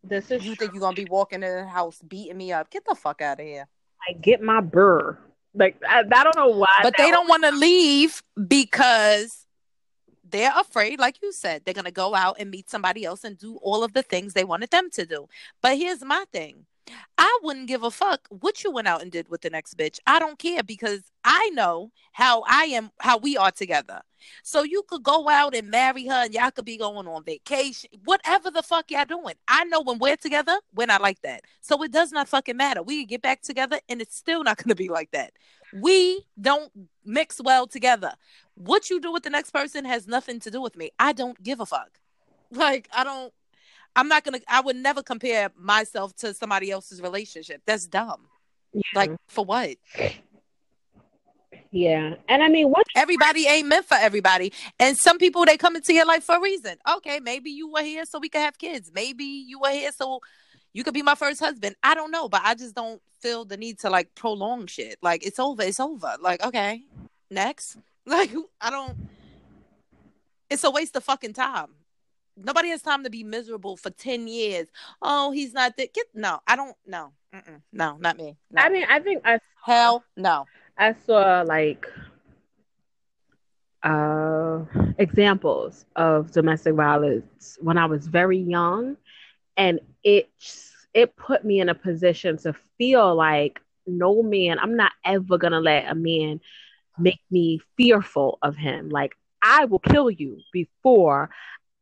This 0.04 0.32
is 0.32 0.46
you 0.46 0.56
think 0.56 0.74
you're 0.74 0.82
gonna 0.82 0.96
be 0.96 1.06
walking 1.06 1.44
in 1.44 1.56
the 1.56 1.68
house 1.68 2.02
beating 2.08 2.38
me 2.38 2.52
up? 2.52 2.70
Get 2.70 2.84
the 2.86 2.96
fuck 2.96 3.22
out 3.22 3.40
of 3.40 3.46
here. 3.46 3.68
I 4.08 4.14
get 4.14 4.42
my 4.42 4.62
burr. 4.62 5.18
Like 5.54 5.82
I, 5.88 6.00
I 6.00 6.24
don't 6.24 6.36
know 6.36 6.50
why. 6.50 6.80
But 6.84 6.96
they 6.98 7.10
don't 7.12 7.28
want 7.28 7.44
to 7.44 7.52
leave 7.52 8.22
because 8.48 9.46
they're 10.30 10.54
afraid, 10.58 11.00
like 11.00 11.22
you 11.22 11.32
said, 11.32 11.64
they're 11.64 11.74
gonna 11.74 11.92
go 11.92 12.16
out 12.16 12.38
and 12.40 12.52
meet 12.52 12.70
somebody 12.70 13.06
else 13.06 13.24
and 13.24 13.38
do 13.38 13.58
all 13.58 13.84
of 13.84 13.94
the 13.94 14.04
things 14.04 14.34
they 14.34 14.44
wanted 14.44 14.70
them 14.70 14.90
to 14.92 15.06
do. 15.06 15.28
But 15.62 15.78
here's 15.78 16.04
my 16.04 16.26
thing. 16.32 16.66
I 17.18 17.40
wouldn't 17.44 17.68
give 17.68 17.84
a 17.84 17.92
fuck 17.92 18.28
what 18.30 18.64
you 18.64 18.72
went 18.72 18.88
out 18.88 19.02
and 19.02 19.12
did 19.12 19.30
with 19.30 19.42
the 19.42 19.50
next 19.50 19.78
bitch. 19.78 20.00
I 20.06 20.20
don't 20.20 20.40
care 20.40 20.64
because 20.64 21.02
I 21.24 21.50
know 21.54 21.92
how 22.12 22.44
I 22.48 22.66
am, 22.66 22.92
how 23.00 23.18
we 23.18 23.38
are 23.38 23.52
together. 23.52 24.02
So 24.44 24.64
you 24.64 24.84
could 24.88 25.04
go 25.04 25.30
out 25.30 25.56
and 25.56 25.70
marry 25.70 26.06
her 26.08 26.26
and 26.26 26.34
y'all 26.34 26.52
could 26.52 26.66
be 26.66 26.78
going 26.78 27.08
on 27.08 27.24
vacation, 27.24 27.90
whatever 28.06 28.52
the 28.52 28.64
fuck 28.64 28.90
y'all 28.92 29.06
doing. 29.06 29.36
I 29.48 29.64
know 29.66 29.82
when 29.82 30.00
we're 30.00 30.18
together, 30.18 30.58
we're 30.74 30.88
not 30.88 31.02
like 31.02 31.22
that. 31.22 31.42
So 31.62 31.82
it 31.84 31.92
does 31.92 32.12
not 32.12 32.28
fucking 32.28 32.58
matter. 32.58 32.82
We 32.82 33.00
can 33.00 33.08
get 33.08 33.22
back 33.22 33.42
together 33.42 33.80
and 33.90 34.02
it's 34.02 34.16
still 34.16 34.44
not 34.44 34.58
going 34.64 34.70
to 34.70 34.76
be 34.76 34.90
like 34.90 35.12
that. 35.12 35.34
We 35.74 36.26
don't 36.40 36.72
mix 37.06 37.42
well 37.42 37.68
together. 37.68 38.14
What 38.56 38.90
you 38.90 39.00
do 39.00 39.12
with 39.12 39.24
the 39.24 39.30
next 39.30 39.52
person 39.52 39.86
has 39.86 40.08
nothing 40.08 40.40
to 40.42 40.52
do 40.52 40.62
with 40.62 40.76
me. 40.76 40.92
I 40.98 41.14
don't 41.14 41.42
give 41.44 41.60
a 41.60 41.66
fuck. 41.66 42.00
Like, 42.52 42.88
I 42.96 43.04
don't, 43.04 43.34
I'm 43.98 44.08
not 44.08 44.24
gonna. 44.24 44.40
I 44.48 44.62
would 44.62 44.76
never 44.76 45.02
compare 45.02 45.50
myself 45.58 46.16
to 46.18 46.32
somebody 46.36 46.70
else's 46.70 47.02
relationship. 47.02 47.64
That's 47.66 47.88
dumb. 47.88 48.28
Yeah. 48.72 48.82
Like 48.94 49.12
for 49.28 49.44
what? 49.44 49.76
Yeah, 51.72 52.14
and 52.30 52.44
I 52.44 52.48
mean, 52.48 52.70
what 52.70 52.86
everybody 52.96 53.48
ain't 53.48 53.68
meant 53.68 53.86
for 53.86 53.96
everybody, 53.96 54.54
and 54.80 54.96
some 54.96 55.18
people 55.18 55.46
they 55.46 55.58
come 55.58 55.76
into 55.76 55.94
your 55.94 56.06
life 56.06 56.24
for 56.24 56.36
a 56.36 56.40
reason. 56.40 56.78
Okay, 56.98 57.20
maybe 57.20 57.50
you 57.50 57.72
were 57.72 57.82
here 57.82 58.06
so 58.06 58.20
we 58.20 58.30
could 58.30 58.42
have 58.42 58.60
kids. 58.60 58.92
Maybe 58.94 59.24
you 59.24 59.60
were 59.60 59.72
here 59.72 59.92
so 59.92 60.20
you 60.74 60.84
could 60.84 60.94
be 60.94 61.02
my 61.02 61.16
first 61.16 61.40
husband. 61.40 61.76
I 61.82 61.96
don't 61.96 62.12
know, 62.12 62.30
but 62.30 62.42
I 62.44 62.54
just 62.54 62.76
don't 62.76 63.02
feel 63.20 63.46
the 63.46 63.58
need 63.58 63.80
to 63.80 63.90
like 63.90 64.14
prolong 64.14 64.68
shit. 64.68 64.98
Like 65.02 65.26
it's 65.26 65.40
over, 65.40 65.64
it's 65.64 65.80
over. 65.80 66.14
Like 66.22 66.46
okay, 66.46 66.84
next. 67.32 67.78
Like 68.10 68.32
I 68.62 68.70
don't. 68.70 68.96
It's 70.50 70.64
a 70.64 70.72
waste 70.72 70.96
of 70.96 71.04
fucking 71.04 71.34
time 71.34 71.68
nobody 72.38 72.70
has 72.70 72.82
time 72.82 73.04
to 73.04 73.10
be 73.10 73.24
miserable 73.24 73.78
for 73.78 73.90
10 73.90 74.28
years. 74.28 74.68
Oh, 75.02 75.32
he's 75.32 75.54
not 75.54 75.76
that. 75.78 75.94
Get 75.94 76.06
no, 76.14 76.40
I 76.48 76.56
don't 76.56 76.76
know. 76.86 77.14
No, 77.72 77.98
not 77.98 78.18
me. 78.18 78.38
No. 78.52 78.62
I 78.62 78.70
mean, 78.70 78.86
I 78.90 79.00
think 79.00 79.22
I 79.26 79.40
hell 79.64 80.04
no. 80.16 80.46
I 80.78 80.94
saw 80.94 81.44
like 81.46 81.86
uh 83.84 84.62
examples 84.98 85.86
of 85.96 86.32
domestic 86.32 86.74
violence 86.74 87.58
when 87.62 87.78
I 87.78 87.86
was 87.86 88.08
very 88.08 88.40
young 88.40 88.98
and 89.56 89.80
it 90.04 90.30
it 90.94 91.16
put 91.16 91.44
me 91.46 91.60
in 91.60 91.70
a 91.70 91.76
position 91.76 92.38
to 92.40 92.54
feel 92.78 93.16
like 93.16 93.60
no 93.86 94.22
man, 94.22 94.60
I'm 94.60 94.76
not 94.76 94.92
ever 95.06 95.38
going 95.38 95.54
to 95.54 95.60
let 95.60 95.90
a 95.90 95.96
man 95.96 96.42
make 96.98 97.22
me 97.32 97.62
fearful 97.78 98.38
of 98.42 98.56
him. 98.56 98.90
Like 98.90 99.16
I 99.42 99.66
will 99.66 99.80
kill 99.80 100.10
you 100.10 100.40
before 100.52 101.30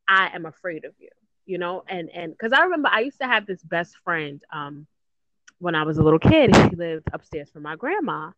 I 0.08 0.30
am 0.34 0.46
afraid 0.46 0.86
of 0.86 0.94
you, 1.00 1.10
you 1.46 1.58
know? 1.58 1.84
And 1.88 2.10
and 2.10 2.32
because 2.32 2.54
I 2.54 2.64
remember 2.64 2.90
I 2.92 3.02
used 3.02 3.20
to 3.20 3.28
have 3.28 3.46
this 3.46 3.62
best 3.64 3.98
friend 4.04 4.42
um 4.52 4.88
when 5.60 5.76
I 5.76 5.84
was 5.84 5.98
a 5.98 6.04
little 6.04 6.20
kid. 6.20 6.56
She 6.56 6.76
lived 6.76 7.08
upstairs 7.14 7.50
from 7.52 7.64
my 7.64 7.76
grandma, 7.76 8.32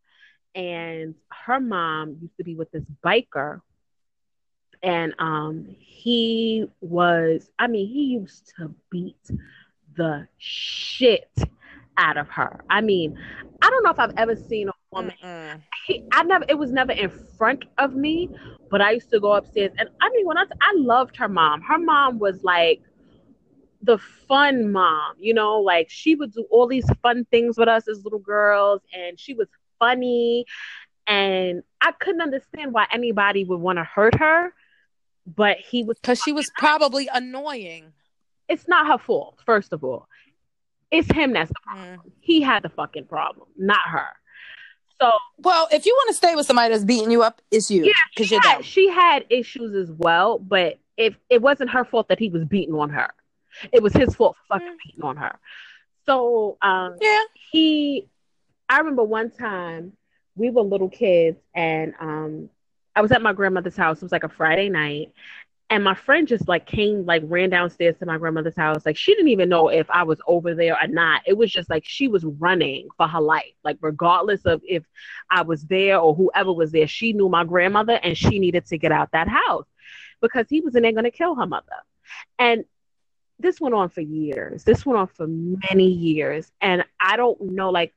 and 0.55 1.15
her 1.29 1.59
mom 1.59 2.17
used 2.21 2.37
to 2.37 2.43
be 2.43 2.55
with 2.55 2.71
this 2.71 2.85
biker. 3.03 3.61
And 4.83 5.13
um 5.19 5.75
he 5.79 6.67
was, 6.81 7.49
I 7.57 7.67
mean, 7.67 7.87
he 7.87 8.03
used 8.05 8.53
to 8.57 8.73
beat 8.89 9.31
the 9.95 10.27
shit 10.37 11.31
out 11.97 12.17
of 12.17 12.29
her. 12.29 12.63
I 12.69 12.81
mean, 12.81 13.17
I 13.61 13.69
don't 13.69 13.83
know 13.83 13.91
if 13.91 13.99
I've 13.99 14.13
ever 14.17 14.35
seen 14.35 14.69
a 14.69 14.73
woman. 14.97 15.63
He, 15.85 16.03
I 16.11 16.23
never. 16.23 16.45
It 16.49 16.57
was 16.57 16.71
never 16.71 16.91
in 16.91 17.09
front 17.37 17.65
of 17.77 17.95
me, 17.95 18.29
but 18.69 18.81
I 18.81 18.91
used 18.91 19.09
to 19.11 19.19
go 19.19 19.33
upstairs, 19.33 19.71
and 19.77 19.89
I 20.01 20.09
mean, 20.09 20.25
when 20.25 20.37
I 20.37 20.43
I 20.61 20.73
loved 20.75 21.15
her 21.17 21.29
mom. 21.29 21.61
Her 21.61 21.77
mom 21.77 22.19
was 22.19 22.43
like 22.43 22.81
the 23.81 23.97
fun 24.27 24.71
mom, 24.71 25.15
you 25.19 25.33
know, 25.33 25.59
like 25.59 25.89
she 25.89 26.15
would 26.15 26.33
do 26.33 26.45
all 26.49 26.67
these 26.67 26.89
fun 27.01 27.25
things 27.31 27.57
with 27.57 27.67
us 27.67 27.87
as 27.87 28.03
little 28.03 28.19
girls, 28.19 28.81
and 28.93 29.19
she 29.19 29.33
was 29.33 29.47
funny, 29.79 30.45
and 31.05 31.63
I 31.81 31.91
couldn't 31.93 32.21
understand 32.21 32.73
why 32.73 32.87
anybody 32.91 33.43
would 33.43 33.59
want 33.59 33.77
to 33.77 33.83
hurt 33.83 34.15
her, 34.15 34.53
but 35.25 35.57
he 35.57 35.83
was 35.83 35.97
because 35.99 36.21
she 36.21 36.33
was 36.33 36.49
probably 36.57 37.09
annoying. 37.13 37.93
It's 38.49 38.67
not 38.67 38.87
her 38.87 38.97
fault, 38.97 39.39
first 39.45 39.73
of 39.73 39.83
all. 39.83 40.07
It's 40.89 41.11
him 41.11 41.33
that's 41.33 41.49
the 41.49 41.55
problem. 41.63 41.99
Mm. 41.99 42.11
He 42.21 42.41
had 42.41 42.63
the 42.63 42.69
fucking 42.69 43.05
problem, 43.05 43.47
not 43.57 43.87
her. 43.89 44.07
So, 44.99 45.11
well, 45.37 45.67
if 45.71 45.85
you 45.85 45.93
want 45.93 46.09
to 46.09 46.15
stay 46.15 46.35
with 46.35 46.45
somebody 46.45 46.71
that's 46.73 46.83
beating 46.83 47.11
you 47.11 47.21
up, 47.21 47.41
it's 47.51 47.69
you. 47.69 47.85
Yeah, 47.85 48.25
she, 48.25 48.35
had, 48.35 48.61
she 48.63 48.89
had 48.89 49.25
issues 49.29 49.75
as 49.75 49.91
well, 49.91 50.39
but 50.39 50.79
if 50.97 51.15
it 51.29 51.41
wasn't 51.41 51.69
her 51.69 51.85
fault 51.85 52.07
that 52.09 52.19
he 52.19 52.29
was 52.29 52.43
beating 52.45 52.73
on 52.73 52.89
her, 52.89 53.09
it 53.71 53.83
was 53.83 53.93
his 53.93 54.15
fault 54.15 54.35
for 54.47 54.55
fucking 54.55 54.73
mm. 54.73 54.77
beating 54.83 55.03
on 55.03 55.17
her. 55.17 55.37
So, 56.05 56.57
um, 56.61 56.95
yeah, 57.01 57.21
he. 57.51 58.07
I 58.69 58.79
remember 58.79 59.03
one 59.03 59.29
time 59.29 59.93
we 60.35 60.49
were 60.49 60.61
little 60.61 60.89
kids, 60.89 61.37
and 61.53 61.93
um, 61.99 62.49
I 62.95 63.01
was 63.01 63.11
at 63.11 63.21
my 63.21 63.33
grandmother's 63.33 63.75
house. 63.75 63.97
It 63.97 64.03
was 64.03 64.11
like 64.11 64.23
a 64.23 64.29
Friday 64.29 64.69
night, 64.69 65.13
and 65.69 65.83
my 65.83 65.95
friend 65.95 66.27
just 66.27 66.47
like 66.47 66.65
came, 66.65 67.05
like 67.05 67.23
ran 67.25 67.49
downstairs 67.49 67.97
to 67.99 68.05
my 68.05 68.17
grandmother's 68.17 68.55
house. 68.55 68.85
Like 68.85 68.95
she 68.95 69.13
didn't 69.13 69.29
even 69.29 69.49
know 69.49 69.67
if 69.67 69.89
I 69.89 70.03
was 70.03 70.21
over 70.25 70.55
there 70.55 70.77
or 70.81 70.87
not. 70.87 71.21
It 71.25 71.37
was 71.37 71.51
just 71.51 71.69
like 71.69 71.83
she 71.85 72.07
was 72.07 72.23
running 72.23 72.87
for 72.95 73.07
her 73.07 73.19
life. 73.19 73.53
Like 73.65 73.77
regardless 73.81 74.45
of 74.45 74.61
if 74.65 74.85
I 75.29 75.41
was 75.41 75.63
there 75.65 75.99
or 75.99 76.15
whoever 76.15 76.53
was 76.53 76.71
there, 76.71 76.87
she 76.87 77.11
knew 77.11 77.27
my 77.27 77.43
grandmother 77.43 77.99
and 78.01 78.17
she 78.17 78.39
needed 78.39 78.65
to 78.67 78.77
get 78.77 78.93
out 78.93 79.11
that 79.11 79.27
house 79.27 79.65
because 80.21 80.45
he 80.49 80.61
was 80.61 80.75
in 80.75 80.83
there 80.83 80.93
going 80.93 81.03
to 81.03 81.11
kill 81.11 81.35
her 81.35 81.45
mother. 81.45 81.65
And 82.39 82.63
this 83.39 83.59
went 83.59 83.75
on 83.75 83.89
for 83.89 84.01
years. 84.01 84.63
This 84.63 84.85
went 84.85 84.99
on 84.99 85.07
for 85.07 85.27
many 85.27 85.89
years. 85.89 86.49
And 86.61 86.85
I 86.99 87.17
don't 87.17 87.39
know, 87.41 87.71
like 87.71 87.93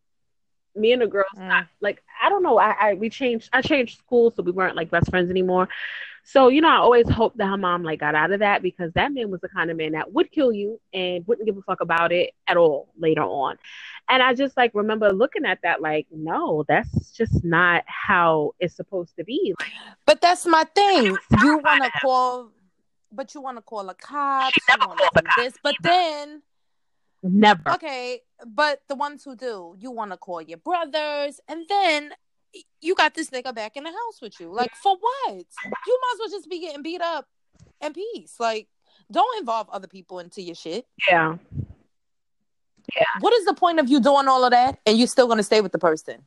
me 0.81 0.93
and 0.93 1.03
the 1.03 1.07
girls, 1.07 1.27
mm. 1.37 1.67
like 1.81 2.03
I 2.23 2.29
don't 2.29 2.43
know. 2.43 2.59
I, 2.59 2.75
I 2.81 2.95
we 2.95 3.11
changed. 3.11 3.49
I 3.53 3.63
changed 3.63 3.99
schools, 3.99 4.35
so 4.37 4.43
we 4.43 4.53
weren't 4.53 4.77
like 4.77 4.91
best 4.91 5.11
friends 5.11 5.31
anymore. 5.31 5.69
So, 6.25 6.49
you 6.49 6.61
know, 6.61 6.69
I 6.69 6.77
always 6.77 7.09
hoped 7.09 7.39
that 7.39 7.47
her 7.47 7.57
mom 7.57 7.83
like 7.83 8.01
got 8.01 8.15
out 8.15 8.31
of 8.31 8.41
that 8.41 8.63
because 8.63 8.93
that 8.93 9.13
man 9.13 9.31
was 9.31 9.41
the 9.41 9.49
kind 9.49 9.71
of 9.71 9.77
man 9.77 9.93
that 9.93 10.13
would 10.13 10.31
kill 10.31 10.53
you 10.53 10.81
and 10.93 11.27
wouldn't 11.27 11.47
give 11.47 11.57
a 11.57 11.63
fuck 11.63 11.81
about 11.81 12.13
it 12.13 12.35
at 12.47 12.57
all 12.57 12.93
later 12.99 13.23
on. 13.23 13.57
And 14.09 14.23
I 14.23 14.35
just 14.35 14.57
like 14.57 14.73
remember 14.75 15.13
looking 15.13 15.45
at 15.45 15.59
that 15.63 15.81
like, 15.81 16.07
no, 16.11 16.65
that's 16.69 17.11
just 17.13 17.43
not 17.45 17.85
how 17.87 18.53
it's 18.61 18.77
supposed 18.77 19.17
to 19.17 19.25
be. 19.25 19.55
But 20.07 20.21
that's 20.21 20.47
my 20.47 20.65
thing. 20.75 21.17
You 21.43 21.59
want 21.59 21.85
to 21.85 21.91
call, 22.01 22.51
but 23.11 23.35
you 23.35 23.41
want 23.41 23.57
to 23.59 23.63
call 23.63 23.89
a 23.89 23.95
cop. 23.95 24.53
She 24.53 24.61
never 24.69 24.85
called 24.85 25.11
the 25.15 25.25
this, 25.37 25.55
but 25.63 25.75
then. 25.83 26.43
Never. 27.23 27.73
Okay, 27.73 28.21
but 28.47 28.81
the 28.89 28.95
ones 28.95 29.25
who 29.25 29.37
do, 29.37 29.77
you 29.79 29.91
want 29.91 30.11
to 30.13 30.17
call 30.17 30.41
your 30.41 30.59
brothers, 30.59 31.41
and 31.49 31.67
then 31.69 32.13
you 32.81 32.95
got 32.95 33.15
this 33.15 33.31
nigga 33.31 33.55
back 33.55 33.77
in 33.77 33.85
the 33.85 33.91
house 33.91 34.21
with 34.21 34.41
you. 34.41 34.53
Like 34.53 34.75
for 34.83 34.97
what? 34.97 35.45
You 35.87 35.99
might 36.03 36.15
as 36.15 36.19
well 36.19 36.29
just 36.31 36.49
be 36.49 36.61
getting 36.61 36.83
beat 36.83 37.01
up 37.01 37.27
in 37.81 37.93
peace. 37.93 38.37
Like 38.39 38.69
don't 39.11 39.39
involve 39.39 39.69
other 39.71 39.89
people 39.89 40.19
into 40.19 40.43
your 40.43 40.55
shit. 40.55 40.87
Yeah. 41.09 41.37
Yeah. 42.97 43.05
What 43.21 43.33
is 43.35 43.45
the 43.45 43.55
point 43.55 43.79
of 43.79 43.89
you 43.89 44.01
doing 44.01 44.27
all 44.27 44.45
of 44.45 44.51
that 44.51 44.79
and 44.87 44.99
you're 44.99 45.07
still 45.07 45.29
gonna 45.29 45.43
stay 45.43 45.61
with 45.61 45.73
the 45.73 45.79
person? 45.79 46.23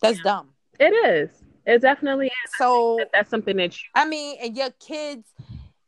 That's 0.00 0.18
yeah. 0.18 0.24
dumb. 0.24 0.48
It 0.78 0.92
is. 0.92 1.30
It 1.64 1.80
definitely 1.80 2.26
is. 2.26 2.52
So 2.58 2.96
that 2.98 3.10
that's 3.12 3.30
something 3.30 3.56
that 3.56 3.74
you 3.76 3.88
I 3.94 4.04
mean, 4.04 4.36
and 4.42 4.56
your 4.56 4.70
kids 4.80 5.28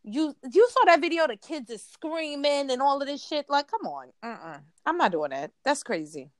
you 0.04 0.34
you 0.52 0.68
saw 0.70 0.84
that 0.87 1.00
video 1.00 1.26
the 1.26 1.37
kids 1.37 1.70
is 1.70 1.82
screaming 1.82 2.70
and 2.70 2.82
all 2.82 3.00
of 3.00 3.08
this 3.08 3.25
shit 3.25 3.46
like 3.49 3.70
come 3.70 3.87
on 3.87 4.08
Mm-mm. 4.23 4.61
i'm 4.84 4.99
not 4.99 5.12
doing 5.12 5.30
that 5.30 5.50
that's 5.64 5.82
crazy 5.82 6.30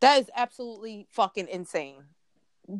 that 0.00 0.20
is 0.20 0.30
absolutely 0.36 1.06
fucking 1.10 1.48
insane 1.48 2.04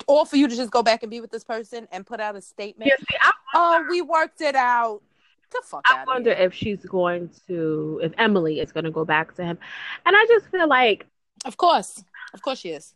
or 0.06 0.26
for 0.26 0.36
you 0.36 0.48
to 0.48 0.56
just 0.56 0.70
go 0.70 0.82
back 0.82 1.02
and 1.02 1.10
be 1.10 1.20
with 1.20 1.30
this 1.30 1.44
person 1.44 1.88
and 1.92 2.06
put 2.06 2.20
out 2.20 2.36
a 2.36 2.40
statement. 2.40 2.88
Yeah, 2.88 2.96
see, 2.98 3.30
oh, 3.54 3.86
we 3.88 4.02
worked 4.02 4.40
it 4.40 4.54
out. 4.54 5.02
The 5.50 5.62
fuck 5.64 5.82
I 5.84 6.04
wonder 6.04 6.30
if 6.30 6.52
she's 6.52 6.84
going 6.84 7.30
to, 7.46 8.00
if 8.02 8.12
Emily 8.18 8.60
is 8.60 8.72
going 8.72 8.84
to 8.84 8.90
go 8.90 9.04
back 9.04 9.34
to 9.36 9.44
him, 9.44 9.58
and 10.04 10.16
I 10.16 10.26
just 10.28 10.50
feel 10.50 10.66
like, 10.66 11.06
of 11.44 11.56
course, 11.56 12.02
of 12.32 12.42
course 12.42 12.58
she 12.58 12.70
is. 12.70 12.94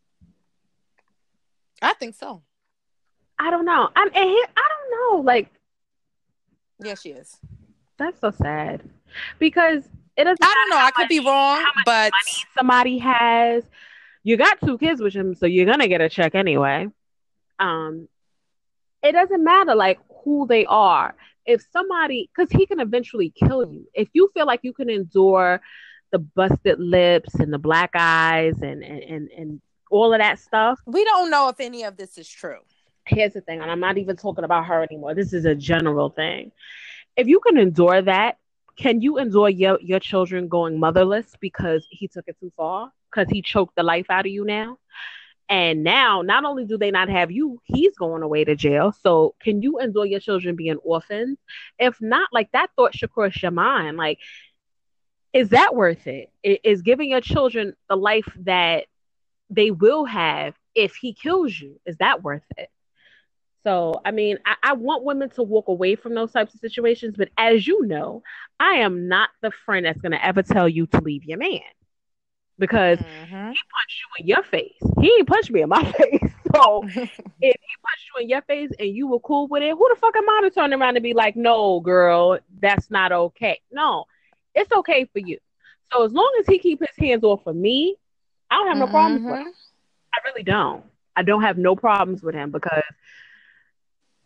I 1.81 1.95
think 1.95 2.17
so. 2.17 2.43
I 3.39 3.51
don't 3.51 3.65
know. 3.65 3.89
I'm. 3.95 4.11
I 4.13 4.25
don't 4.57 4.91
know. 4.91 5.23
Like, 5.23 5.53
yeah, 6.81 6.95
she 6.95 7.11
is. 7.11 7.37
That's 7.99 8.21
so 8.21 8.31
sad 8.31 8.83
because 9.39 9.85
it 10.17 10.25
doesn't. 10.25 10.43
I 10.43 10.55
don't 10.55 10.71
know. 10.71 10.85
I 10.85 10.91
could 10.93 11.09
be 11.09 11.21
wrong, 11.21 11.65
but 11.85 12.13
somebody 12.57 12.99
has 12.99 13.65
you 14.23 14.37
got 14.37 14.61
two 14.61 14.79
kids 14.79 15.01
with 15.01 15.15
him, 15.15 15.35
so 15.35 15.47
you're 15.47 15.67
gonna 15.67 15.89
get 15.89 16.01
a 16.01 16.09
check 16.09 16.35
anyway. 16.35 16.87
Um, 17.59 18.09
it 19.03 19.13
doesn't 19.13 19.43
matter 19.43 19.75
like 19.75 19.99
who 20.25 20.47
they 20.47 20.67
are. 20.67 21.15
If 21.47 21.65
somebody, 21.73 22.29
because 22.35 22.51
he 22.53 22.67
can 22.67 22.79
eventually 22.79 23.31
kill 23.31 23.73
you. 23.73 23.89
If 23.95 24.09
you 24.13 24.31
feel 24.35 24.47
like 24.47 24.61
you 24.63 24.73
can 24.73 24.91
endure 24.91 25.61
the 26.13 26.19
busted 26.19 26.79
lips 26.79 27.35
and 27.37 27.53
the 27.53 27.59
black 27.59 27.91
eyes 27.95 28.61
and 28.61 28.83
and 28.83 29.03
and, 29.03 29.31
and 29.31 29.61
all 29.91 30.13
of 30.13 30.21
that 30.21 30.39
stuff, 30.39 30.79
we 30.87 31.05
don't 31.05 31.31
know 31.31 31.49
if 31.49 31.59
any 31.59 31.85
of 31.85 31.97
this 31.97 32.19
is 32.19 32.29
true. 32.29 32.61
Here's 33.09 33.33
the 33.33 33.41
thing, 33.41 33.61
and 33.61 33.71
I'm 33.71 33.81
not 33.81 33.99
even 33.99 34.17
talking 34.17 34.45
about 34.45 34.67
her 34.67 34.83
anymore. 34.83 35.15
This 35.15 35.33
is 35.33 35.45
a 35.45 35.55
general 35.55 36.11
thing. 36.11 36.53
If 37.17 37.27
you 37.27 37.41
can 37.41 37.59
endure 37.59 38.03
that, 38.03 38.39
can 38.77 39.01
you 39.01 39.19
endure 39.19 39.49
your, 39.49 39.79
your 39.81 39.99
children 39.99 40.49
going 40.49 40.79
motherless 40.79 41.27
because 41.41 41.87
he 41.91 42.07
took 42.07 42.29
it 42.29 42.37
too 42.39 42.53
far? 42.57 42.93
Because 43.11 43.29
he 43.31 43.43
choked 43.43 43.75
the 43.75 43.83
life 43.83 44.07
out 44.09 44.27
of 44.27 44.33
you 44.33 44.45
now? 44.45 44.79
And 45.49 45.83
now, 45.83 46.21
not 46.23 46.45
only 46.45 46.67
do 46.67 46.77
they 46.77 46.91
not 46.91 47.09
have 47.09 47.31
you, 47.31 47.61
he's 47.65 47.97
going 47.97 48.23
away 48.23 48.45
to 48.45 48.55
jail. 48.55 48.93
So, 49.03 49.35
can 49.41 49.63
you 49.63 49.79
endure 49.79 50.05
your 50.05 50.21
children 50.21 50.57
being 50.57 50.77
orphans? 50.77 51.39
If 51.79 52.01
not, 52.01 52.29
like 52.33 52.53
that 52.53 52.71
thought 52.77 52.95
should 52.95 53.11
cross 53.11 53.43
your 53.43 53.51
mind. 53.51 53.97
Like, 53.97 54.19
is 55.33 55.51
that 55.51 55.75
worth 55.75 56.07
it? 56.07 56.31
Is 56.43 56.83
giving 56.83 57.09
your 57.09 57.23
children 57.23 57.75
the 57.89 57.97
life 57.97 58.31
that 58.41 58.87
they 59.49 59.71
will 59.71 60.05
have 60.05 60.55
if 60.75 60.97
he 60.97 61.15
kills 61.15 61.59
you? 61.59 61.81
Is 61.87 61.97
that 61.97 62.23
worth 62.23 62.45
it? 62.59 62.69
So, 63.65 64.01
I 64.05 64.13
mean, 64.13 64.39
I, 64.47 64.55
I, 64.63 64.73
want 64.75 65.05
women 65.05 65.31
to 65.31 65.43
walk 65.43 65.69
away 65.69 65.97
from 65.97 66.15
those 66.15 66.33
types 66.33 66.55
of 66.55 66.61
situations, 66.61 67.17
but 67.19 67.29
as 67.37 67.67
you 67.67 67.85
know, 67.87 68.23
I 68.61 68.75
am 68.75 69.09
not 69.09 69.31
the 69.43 69.51
friend 69.51 69.85
that's 69.85 70.01
going 70.01 70.13
to 70.13 70.25
ever 70.25 70.43
tell 70.43 70.69
you 70.69 70.87
to 70.87 71.01
leave 71.01 71.25
your 71.25 71.39
man 71.39 71.61
because 72.59 72.99
mm-hmm. 72.99 73.51
he 73.51 73.59
punched 73.71 74.01
you 74.01 74.21
in 74.21 74.27
your 74.27 74.43
face. 74.43 74.77
He 75.01 75.13
ain't 75.13 75.29
punched 75.29 75.51
me 75.51 75.63
in 75.63 75.69
my 75.69 75.85
face. 75.93 76.33
So, 76.55 76.83
if 76.95 77.01
he 77.01 77.11
punched 77.11 78.11
you 78.15 78.23
in 78.23 78.29
your 78.29 78.43
face 78.43 78.71
and 78.79 78.89
you 78.89 79.09
were 79.09 79.21
cool 79.21 79.49
with 79.49 79.63
it, 79.63 79.73
who 79.73 79.89
the 79.89 79.97
fuck 80.01 80.17
am 80.17 80.29
I 80.29 80.41
to 80.45 80.51
turn 80.51 80.73
around 80.73 80.97
and 80.97 81.03
be 81.03 81.15
like, 81.15 81.37
no, 81.37 81.81
girl, 81.81 82.39
that's 82.61 82.91
not 82.91 83.13
okay? 83.13 83.61
No, 83.71 84.05
it's 84.55 84.73
okay 84.73 85.05
for 85.13 85.19
you. 85.19 85.39
So, 85.93 86.05
as 86.05 86.13
long 86.13 86.33
as 86.41 86.47
he 86.47 86.59
keep 86.59 86.81
his 86.81 86.97
hands 86.97 87.25
off 87.25 87.47
of 87.47 87.57
me, 87.57 87.97
I 88.51 88.57
don't 88.57 88.69
have 88.69 88.79
no 88.79 88.87
problems 88.87 89.25
with 89.25 89.35
him. 89.35 89.41
Mm-hmm. 89.41 89.51
I 90.15 90.19
really 90.29 90.43
don't. 90.43 90.85
I 91.17 91.23
don't 91.23 91.43
have 91.43 91.59
no 91.59 91.75
problems 91.75 92.23
with 92.23 92.35
him 92.35 92.51
because 92.51 92.83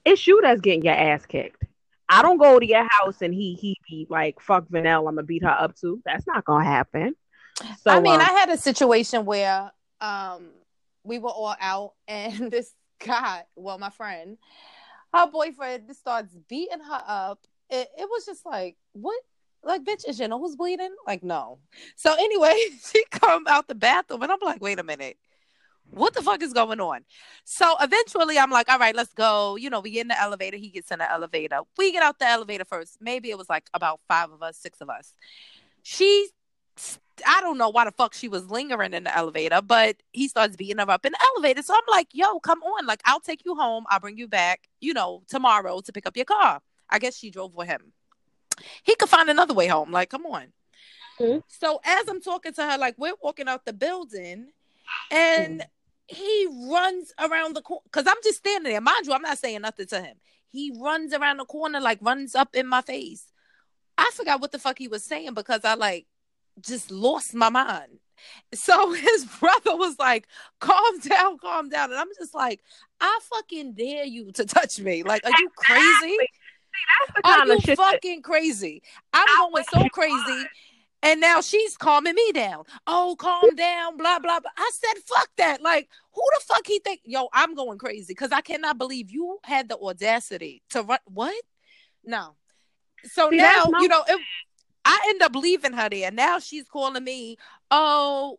it's 0.04 0.26
you 0.26 0.40
that's 0.42 0.61
getting 0.61 0.85
your 0.85 0.94
ass 0.94 1.26
kicked. 1.26 1.64
I 2.09 2.23
don't 2.23 2.38
go 2.38 2.59
to 2.59 2.66
your 2.66 2.87
house 2.88 3.23
and 3.23 3.32
he 3.32 3.54
he 3.54 3.78
be 3.88 4.06
like 4.11 4.40
fuck 4.40 4.68
Vanell, 4.68 5.09
I'm 5.09 5.16
gonna 5.16 5.23
beat 5.23 5.44
her 5.44 5.50
up 5.50 5.76
too. 5.76 6.02
That's 6.04 6.26
not 6.26 6.44
gonna 6.44 6.64
happen. 6.64 7.14
So 7.80 7.90
I 7.90 8.00
mean, 8.00 8.14
um, 8.14 8.21
I 8.21 8.32
had 8.32 8.50
a 8.50 8.56
situation 8.56 9.25
where 9.25 9.71
um 10.00 10.50
we 11.04 11.18
were 11.18 11.30
all 11.30 11.56
out 11.61 11.92
and 12.09 12.50
this 12.50 12.73
guy, 13.04 13.44
well, 13.56 13.78
my 13.78 13.90
friend, 13.90 14.37
her 15.14 15.26
boyfriend 15.26 15.94
starts 15.97 16.37
beating 16.49 16.80
her 16.80 17.02
up. 17.06 17.40
It, 17.71 17.88
it 17.99 18.09
was 18.09 18.26
just 18.26 18.44
like, 18.44 18.76
what? 18.92 19.18
Like, 19.64 19.85
bitch, 19.85 20.09
is 20.09 20.18
your 20.18 20.28
nose 20.28 20.56
bleeding? 20.56 20.94
Like, 21.06 21.23
no. 21.23 21.59
So 21.97 22.12
anyway, 22.12 22.54
she 22.92 23.04
come 23.11 23.47
out 23.47 23.68
the 23.68 23.75
bathroom 23.75 24.23
and 24.23 24.32
I'm 24.32 24.38
like, 24.42 24.61
wait 24.61 24.78
a 24.78 24.82
minute 24.82 25.16
what 25.92 26.14
the 26.14 26.22
fuck 26.22 26.42
is 26.42 26.52
going 26.52 26.80
on? 26.80 27.04
So 27.44 27.76
eventually 27.80 28.38
I'm 28.38 28.50
like, 28.50 28.70
all 28.70 28.78
right, 28.78 28.96
let's 28.96 29.12
go. 29.12 29.56
You 29.56 29.68
know, 29.68 29.80
we 29.80 29.90
get 29.90 30.02
in 30.02 30.08
the 30.08 30.20
elevator. 30.20 30.56
He 30.56 30.70
gets 30.70 30.90
in 30.90 30.99
the 30.99 31.11
elevator. 31.11 31.61
We 31.76 31.92
get 31.92 32.02
out 32.02 32.18
the 32.18 32.26
elevator 32.26 32.64
first. 32.64 32.96
Maybe 33.00 33.30
it 33.30 33.37
was 33.37 33.50
like 33.50 33.66
about 33.75 34.00
five 34.08 34.30
of 34.30 34.42
us, 34.42 34.56
six 34.56 34.80
of 34.80 34.88
us. 34.88 35.12
She, 35.82 36.28
I 37.26 37.42
don't 37.42 37.58
know 37.58 37.68
why 37.68 37.84
the 37.84 37.90
fuck 37.90 38.14
she 38.14 38.28
was 38.28 38.50
lingering 38.50 38.94
in 38.94 39.04
the 39.04 39.14
elevator, 39.14 39.61
but 39.61 39.96
he 40.12 40.28
starts 40.28 40.56
beating 40.56 40.78
her 40.78 40.90
up 40.90 41.04
in 41.04 41.12
the 41.12 41.22
elevator. 41.34 41.62
So 41.62 41.75
I'm 41.75 41.80
like, 41.90 42.08
yo, 42.12 42.40
come 42.40 42.62
on. 42.62 42.87
Like, 42.87 43.02
I'll 43.04 43.20
take 43.20 43.44
you 43.44 43.54
home. 43.54 43.84
I'll 43.90 44.00
bring 44.00 44.16
you 44.16 44.28
back, 44.28 44.68
you 44.80 44.94
know, 44.94 45.22
tomorrow 45.28 45.82
to 45.82 45.92
pick 45.92 46.06
up 46.06 46.16
your 46.16 46.25
car. 46.25 46.61
I 46.88 46.99
guess 47.00 47.18
she 47.18 47.30
drove 47.30 47.54
with 47.54 47.68
him. 47.68 47.92
He 48.82 48.94
could 48.94 49.11
find 49.11 49.28
another 49.28 49.52
way 49.52 49.66
home. 49.66 49.90
Like, 49.90 50.08
come 50.08 50.25
on. 50.25 50.52
Mm-hmm. 51.20 51.40
So 51.49 51.80
as 51.84 52.08
I'm 52.08 52.22
talking 52.22 52.54
to 52.54 52.66
her, 52.66 52.78
like, 52.78 52.94
we're 52.96 53.12
walking 53.22 53.49
out 53.49 53.66
the 53.66 53.75
building 53.75 54.49
and 55.11 55.61
mm-hmm 55.61 55.68
he 56.12 56.49
runs 56.71 57.12
around 57.19 57.57
the 57.57 57.62
corner 57.62 57.83
because 57.85 58.07
I'm 58.07 58.23
just 58.23 58.38
standing 58.38 58.73
there. 58.73 58.81
Mind 58.81 59.07
you, 59.07 59.12
I'm 59.12 59.23
not 59.23 59.38
saying 59.38 59.62
nothing 59.62 59.87
to 59.87 60.00
him. 60.00 60.16
He 60.49 60.73
runs 60.78 61.14
around 61.14 61.38
the 61.38 61.45
corner, 61.45 61.81
like 61.81 61.99
runs 62.02 62.35
up 62.35 62.54
in 62.54 62.66
my 62.66 62.83
face. 62.83 63.26
I 63.97 64.11
forgot 64.14 64.40
what 64.40 64.52
the 64.52 64.59
fuck 64.59 64.78
he 64.78 64.88
was 64.88 65.04
saying 65.04 65.35
because 65.35 65.64
I 65.64 65.75
like 65.75 66.07
just 66.61 66.90
lost 66.90 67.35
my 67.35 67.48
mind. 67.48 67.98
So 68.53 68.92
his 68.92 69.25
brother 69.25 69.77
was 69.77 69.98
like, 69.98 70.29
calm 70.61 70.98
down, 71.01 71.38
calm 71.38 71.68
down. 71.68 71.90
And 71.90 71.98
I'm 71.98 72.11
just 72.18 72.35
like, 72.35 72.61
I 73.01 73.18
fucking 73.35 73.72
dare 73.72 74.05
you 74.05 74.33
to 74.33 74.44
touch 74.44 74.79
me. 74.81 75.03
Like, 75.03 75.25
are 75.25 75.33
you 75.38 75.51
crazy? 75.57 76.16
Are 77.25 77.46
you 77.46 77.61
fucking 77.77 78.22
crazy? 78.22 78.83
I'm 79.12 79.27
going 79.51 79.64
so 79.72 79.88
crazy. 79.90 80.46
And 81.02 81.20
now 81.20 81.40
she's 81.40 81.76
calming 81.76 82.14
me 82.14 82.32
down. 82.32 82.64
Oh, 82.86 83.16
calm 83.18 83.54
down, 83.56 83.96
blah, 83.96 84.20
blah, 84.20 84.38
blah. 84.38 84.50
I 84.56 84.70
said, 84.72 85.02
fuck 85.04 85.28
that. 85.36 85.60
Like, 85.60 85.88
who 86.12 86.22
the 86.34 86.44
fuck 86.44 86.66
he 86.66 86.78
think? 86.78 87.00
Yo, 87.04 87.28
I'm 87.32 87.54
going 87.54 87.78
crazy 87.78 88.06
because 88.08 88.30
I 88.30 88.40
cannot 88.40 88.78
believe 88.78 89.10
you 89.10 89.38
had 89.42 89.68
the 89.68 89.76
audacity 89.78 90.62
to 90.70 90.82
run. 90.82 90.98
What? 91.06 91.42
No. 92.04 92.36
So 93.04 93.30
See, 93.30 93.36
now, 93.36 93.66
you 93.80 93.88
know, 93.88 94.04
it, 94.06 94.20
I 94.84 95.06
end 95.08 95.22
up 95.22 95.34
leaving 95.34 95.72
her 95.72 95.88
there. 95.88 96.10
Now 96.10 96.38
she's 96.38 96.68
calling 96.68 97.02
me, 97.02 97.36
oh, 97.70 98.38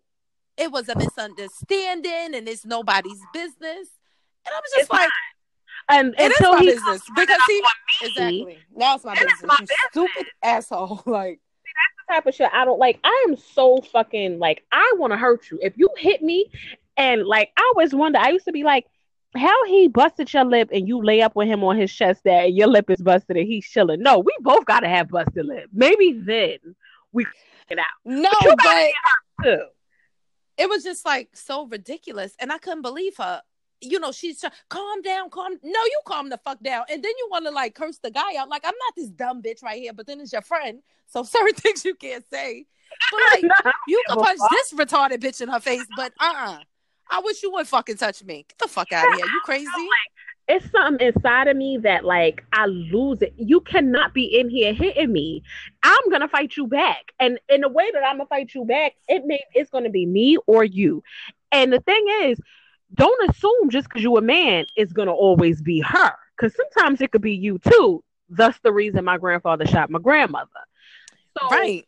it 0.57 0.71
was 0.71 0.89
a 0.89 0.97
misunderstanding 0.97 2.35
and 2.35 2.47
it's 2.47 2.65
nobody's 2.65 3.19
business. 3.33 3.89
And 4.45 4.53
I 4.53 4.59
was 4.59 4.71
just 4.75 4.81
it's 4.81 4.89
like, 4.89 5.09
not. 5.89 5.99
and 5.99 6.15
it 6.17 6.31
until 6.31 6.53
is 6.53 6.59
my 6.59 6.65
business 6.65 7.01
because 7.15 7.41
he 7.47 7.63
exactly 8.01 8.57
now 8.75 8.95
it's 8.95 9.05
my 9.05 9.13
business. 9.13 9.43
My 9.43 9.57
you 9.59 9.59
business. 9.61 9.79
stupid 9.91 10.27
asshole. 10.43 11.03
Like 11.05 11.39
type 12.13 12.25
of 12.25 12.35
shit 12.35 12.49
I 12.53 12.65
don't 12.65 12.79
like. 12.79 12.99
I 13.03 13.25
am 13.27 13.35
so 13.35 13.81
fucking 13.81 14.39
like 14.39 14.63
I 14.71 14.93
want 14.97 15.11
to 15.13 15.17
hurt 15.17 15.49
you. 15.49 15.59
If 15.61 15.77
you 15.77 15.89
hit 15.97 16.21
me 16.21 16.49
and 16.97 17.25
like 17.25 17.51
I 17.57 17.71
always 17.75 17.93
wonder, 17.93 18.19
I 18.19 18.29
used 18.29 18.45
to 18.45 18.51
be 18.51 18.63
like, 18.63 18.85
how 19.35 19.65
he 19.65 19.87
busted 19.87 20.31
your 20.31 20.45
lip 20.45 20.69
and 20.71 20.87
you 20.87 21.03
lay 21.03 21.21
up 21.21 21.35
with 21.35 21.47
him 21.47 21.63
on 21.63 21.77
his 21.77 21.91
chest 21.91 22.21
there 22.23 22.45
and 22.45 22.55
your 22.55 22.67
lip 22.67 22.89
is 22.89 23.01
busted 23.01 23.35
and 23.35 23.47
he's 23.47 23.65
chilling. 23.65 24.01
No, 24.01 24.19
we 24.19 24.31
both 24.41 24.65
gotta 24.65 24.87
have 24.87 25.09
busted 25.09 25.45
lip. 25.45 25.69
Maybe 25.73 26.13
then 26.13 26.57
we 27.11 27.25
get 27.67 27.79
out. 27.79 27.85
No, 28.05 28.29
but, 28.41 28.91
but 29.39 29.73
it 30.57 30.69
was 30.69 30.83
just 30.83 31.05
like 31.05 31.29
so 31.33 31.65
ridiculous. 31.65 32.35
And 32.39 32.51
I 32.51 32.59
couldn't 32.59 32.83
believe 32.83 33.17
her 33.17 33.41
you 33.81 33.99
know, 33.99 34.11
she's 34.11 34.43
calm 34.69 35.01
down, 35.01 35.29
calm. 35.29 35.59
No, 35.63 35.83
you 35.83 35.99
calm 36.05 36.29
the 36.29 36.37
fuck 36.37 36.61
down. 36.61 36.85
And 36.89 37.03
then 37.03 37.11
you 37.17 37.27
want 37.29 37.45
to 37.45 37.51
like 37.51 37.75
curse 37.75 37.97
the 37.99 38.11
guy 38.11 38.35
out. 38.37 38.49
Like, 38.49 38.63
I'm 38.65 38.73
not 38.73 38.95
this 38.95 39.09
dumb 39.09 39.41
bitch 39.41 39.63
right 39.63 39.79
here, 39.79 39.93
but 39.93 40.07
then 40.07 40.21
it's 40.21 40.33
your 40.33 40.41
friend. 40.41 40.79
So 41.07 41.23
certain 41.23 41.55
things 41.55 41.85
you 41.85 41.95
can't 41.95 42.25
say. 42.31 42.65
But 43.11 43.41
like, 43.43 43.75
you 43.87 44.03
can 44.07 44.17
punch 44.23 44.39
this 44.51 44.73
retarded 44.73 45.17
bitch 45.17 45.41
in 45.41 45.49
her 45.49 45.59
face, 45.59 45.85
but 45.95 46.13
uh 46.19 46.25
uh-uh. 46.25 46.51
uh 46.53 46.59
I 47.11 47.19
wish 47.19 47.43
you 47.43 47.51
would 47.51 47.67
fucking 47.67 47.97
touch 47.97 48.23
me. 48.23 48.45
Get 48.47 48.57
the 48.59 48.67
fuck 48.67 48.91
out 48.91 49.07
of 49.07 49.13
here. 49.13 49.25
You 49.25 49.41
crazy? 49.45 49.65
Like, 49.67 50.13
it's 50.47 50.71
something 50.71 51.07
inside 51.07 51.47
of 51.47 51.55
me 51.55 51.77
that 51.83 52.03
like 52.03 52.43
I 52.51 52.65
lose 52.65 53.21
it. 53.21 53.33
You 53.37 53.61
cannot 53.61 54.13
be 54.13 54.25
in 54.25 54.49
here 54.49 54.73
hitting 54.73 55.11
me. 55.11 55.43
I'm 55.83 56.09
gonna 56.09 56.27
fight 56.27 56.57
you 56.57 56.67
back, 56.67 57.13
and 57.19 57.39
in 57.49 57.61
the 57.61 57.69
way 57.69 57.89
that 57.91 58.03
I'm 58.03 58.17
gonna 58.17 58.27
fight 58.27 58.53
you 58.53 58.65
back, 58.65 58.93
it 59.07 59.23
may 59.25 59.39
it's 59.53 59.69
gonna 59.69 59.89
be 59.89 60.05
me 60.05 60.37
or 60.45 60.63
you. 60.63 61.03
And 61.51 61.71
the 61.71 61.79
thing 61.79 62.05
is, 62.23 62.39
don't 62.93 63.29
assume 63.29 63.69
just 63.69 63.87
because 63.87 64.03
you're 64.03 64.19
a 64.19 64.21
man 64.21 64.65
it's 64.75 64.93
going 64.93 65.07
to 65.07 65.13
always 65.13 65.61
be 65.61 65.79
her. 65.81 66.11
Because 66.37 66.55
sometimes 66.55 67.01
it 67.01 67.11
could 67.11 67.21
be 67.21 67.33
you 67.33 67.59
too. 67.59 68.03
Thus 68.29 68.57
the 68.63 68.71
reason 68.71 69.05
my 69.05 69.17
grandfather 69.17 69.65
shot 69.65 69.89
my 69.89 69.99
grandmother. 69.99 70.49
So, 71.39 71.49
right. 71.49 71.87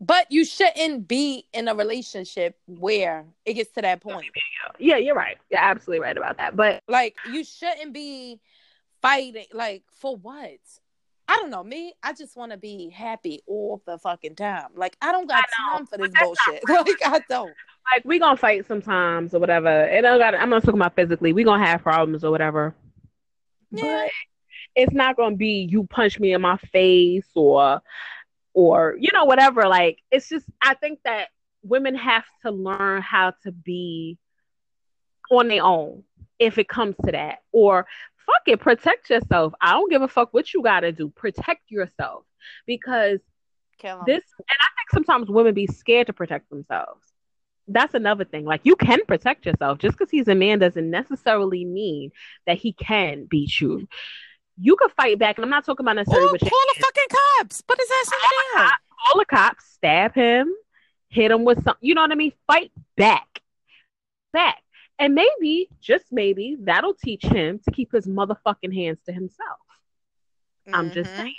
But 0.00 0.30
you 0.30 0.44
shouldn't 0.44 1.08
be 1.08 1.46
in 1.52 1.66
a 1.66 1.74
relationship 1.74 2.56
where 2.66 3.24
it 3.44 3.54
gets 3.54 3.72
to 3.72 3.82
that 3.82 4.00
point. 4.00 4.26
Yeah 4.78 4.96
you're 4.96 5.16
right. 5.16 5.38
You're 5.50 5.60
absolutely 5.60 6.04
right 6.04 6.16
about 6.16 6.38
that. 6.38 6.56
But 6.56 6.82
like 6.88 7.16
you 7.32 7.44
shouldn't 7.44 7.92
be 7.92 8.40
fighting 9.02 9.46
like 9.52 9.82
for 9.90 10.16
what 10.16 10.58
I 11.28 11.36
don't 11.36 11.50
know 11.50 11.62
me. 11.62 11.92
I 12.02 12.14
just 12.14 12.36
want 12.36 12.52
to 12.52 12.58
be 12.58 12.88
happy 12.88 13.42
all 13.46 13.82
the 13.86 13.98
fucking 13.98 14.34
time. 14.36 14.68
Like 14.74 14.96
I 15.02 15.12
don't 15.12 15.28
got 15.28 15.44
time 15.54 15.86
for 15.86 15.98
this 15.98 16.10
bullshit. 16.18 16.62
like 16.68 16.96
I 17.04 17.20
don't 17.28 17.52
like 17.94 18.04
we 18.04 18.18
gonna 18.18 18.36
fight 18.36 18.66
sometimes 18.66 19.34
or 19.34 19.38
whatever. 19.38 19.68
And 19.68 20.06
I 20.06 20.16
got 20.16 20.34
I'm 20.34 20.48
not 20.48 20.62
talking 20.62 20.80
about 20.80 20.96
physically. 20.96 21.34
We 21.34 21.44
gonna 21.44 21.64
have 21.64 21.82
problems 21.82 22.24
or 22.24 22.30
whatever. 22.30 22.74
Yeah. 23.70 24.06
But 24.06 24.10
it's 24.74 24.94
not 24.94 25.16
gonna 25.16 25.36
be 25.36 25.68
you 25.70 25.84
punch 25.84 26.18
me 26.18 26.32
in 26.32 26.40
my 26.40 26.56
face 26.72 27.28
or 27.34 27.82
or 28.54 28.96
you 28.98 29.10
know 29.12 29.26
whatever. 29.26 29.68
Like 29.68 29.98
it's 30.10 30.30
just 30.30 30.46
I 30.62 30.74
think 30.74 31.00
that 31.04 31.28
women 31.62 31.94
have 31.94 32.24
to 32.46 32.50
learn 32.50 33.02
how 33.02 33.34
to 33.42 33.52
be 33.52 34.16
on 35.30 35.48
their 35.48 35.62
own 35.62 36.04
if 36.38 36.56
it 36.56 36.68
comes 36.68 36.96
to 37.04 37.12
that. 37.12 37.40
Or 37.52 37.86
fuck 38.28 38.42
it, 38.46 38.60
protect 38.60 39.10
yourself. 39.10 39.54
I 39.60 39.72
don't 39.72 39.90
give 39.90 40.02
a 40.02 40.08
fuck 40.08 40.32
what 40.32 40.52
you 40.52 40.62
gotta 40.62 40.92
do. 40.92 41.08
Protect 41.08 41.70
yourself 41.70 42.24
because 42.66 43.20
this 43.80 44.24
and 44.38 44.58
I 44.60 44.68
think 44.76 44.90
sometimes 44.92 45.28
women 45.28 45.54
be 45.54 45.66
scared 45.66 46.08
to 46.08 46.12
protect 46.12 46.50
themselves 46.50 47.08
that's 47.68 47.94
another 47.94 48.24
thing. 48.24 48.44
Like 48.44 48.62
you 48.64 48.76
can 48.76 49.04
protect 49.06 49.46
yourself. 49.46 49.78
Just 49.78 49.96
because 49.96 50.10
he's 50.10 50.28
a 50.28 50.34
man 50.34 50.58
doesn't 50.58 50.90
necessarily 50.90 51.64
mean 51.64 52.10
that 52.46 52.58
he 52.58 52.72
can 52.72 53.26
beat 53.26 53.60
you. 53.60 53.86
You 54.60 54.74
could 54.76 54.90
fight 54.92 55.18
back, 55.18 55.38
and 55.38 55.44
I'm 55.44 55.50
not 55.50 55.64
talking 55.64 55.84
about 55.84 55.96
necessarily. 55.96 56.38
Call, 56.38 56.48
call 56.48 56.64
the 56.74 56.80
fucking 56.80 57.16
cops. 57.38 57.60
Put 57.62 57.78
his 57.78 57.88
ass 57.90 58.12
in 58.12 58.18
jail. 58.58 58.70
Call 59.06 59.18
the 59.20 59.24
cops. 59.24 59.64
Stab 59.74 60.14
him. 60.14 60.52
Hit 61.08 61.30
him 61.30 61.44
with 61.44 61.62
something. 61.62 61.86
You 61.86 61.94
know 61.94 62.02
what 62.02 62.10
I 62.10 62.16
mean? 62.16 62.32
Fight 62.46 62.72
back. 62.96 63.40
Back. 64.32 64.62
And 64.98 65.14
maybe, 65.14 65.68
just 65.80 66.06
maybe, 66.10 66.56
that'll 66.60 66.94
teach 66.94 67.24
him 67.24 67.60
to 67.60 67.70
keep 67.70 67.92
his 67.92 68.06
motherfucking 68.06 68.74
hands 68.74 68.98
to 69.06 69.12
himself. 69.12 69.58
Mm-hmm. 70.66 70.74
I'm 70.74 70.90
just 70.90 71.10
mm-hmm. 71.10 71.22
saying. 71.22 71.34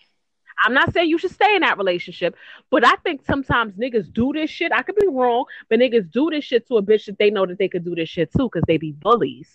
I'm 0.64 0.74
not 0.74 0.94
saying 0.94 1.10
you 1.10 1.18
should 1.18 1.32
stay 1.32 1.56
in 1.56 1.62
that 1.62 1.78
relationship, 1.78 2.36
but 2.70 2.86
I 2.86 2.96
think 2.98 3.26
sometimes 3.26 3.76
niggas 3.76 4.12
do 4.12 4.34
this 4.34 4.50
shit. 4.50 4.74
I 4.74 4.82
could 4.82 4.96
be 4.96 5.08
wrong, 5.08 5.46
but 5.70 5.80
niggas 5.80 6.12
do 6.12 6.30
this 6.30 6.44
shit 6.44 6.68
to 6.68 6.78
a 6.78 6.84
bitch 6.84 7.06
that 7.06 7.18
they 7.18 7.30
know 7.30 7.46
that 7.46 7.58
they 7.58 7.70
could 7.70 7.86
do 7.86 7.96
this 7.96 8.10
shit 8.10 8.32
too 8.34 8.50
because 8.52 8.64
they 8.68 8.78
be 8.78 8.92
bullies. 8.92 9.50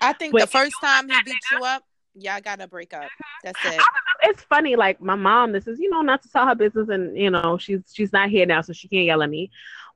I 0.00 0.12
think 0.12 0.32
but 0.32 0.42
the 0.42 0.46
first 0.46 0.74
time 0.80 1.08
he 1.08 1.16
beats 1.24 1.50
you 1.50 1.64
up, 1.64 1.82
y'all 2.14 2.40
gotta 2.40 2.68
break 2.68 2.94
up. 2.94 3.08
That's 3.42 3.58
it. 3.64 3.80
It's 4.22 4.42
funny, 4.42 4.76
like 4.76 5.00
my 5.00 5.16
mom. 5.16 5.52
This 5.52 5.66
is 5.66 5.78
you 5.78 5.90
know 5.90 6.02
not 6.02 6.22
to 6.22 6.30
tell 6.30 6.46
her 6.46 6.54
business, 6.54 6.88
and 6.88 7.16
you 7.16 7.30
know 7.30 7.58
she's 7.58 7.80
she's 7.92 8.12
not 8.12 8.30
here 8.30 8.46
now, 8.46 8.60
so 8.60 8.72
she 8.72 8.88
can't 8.88 9.06
yell 9.06 9.22
at 9.22 9.30
me. 9.30 9.50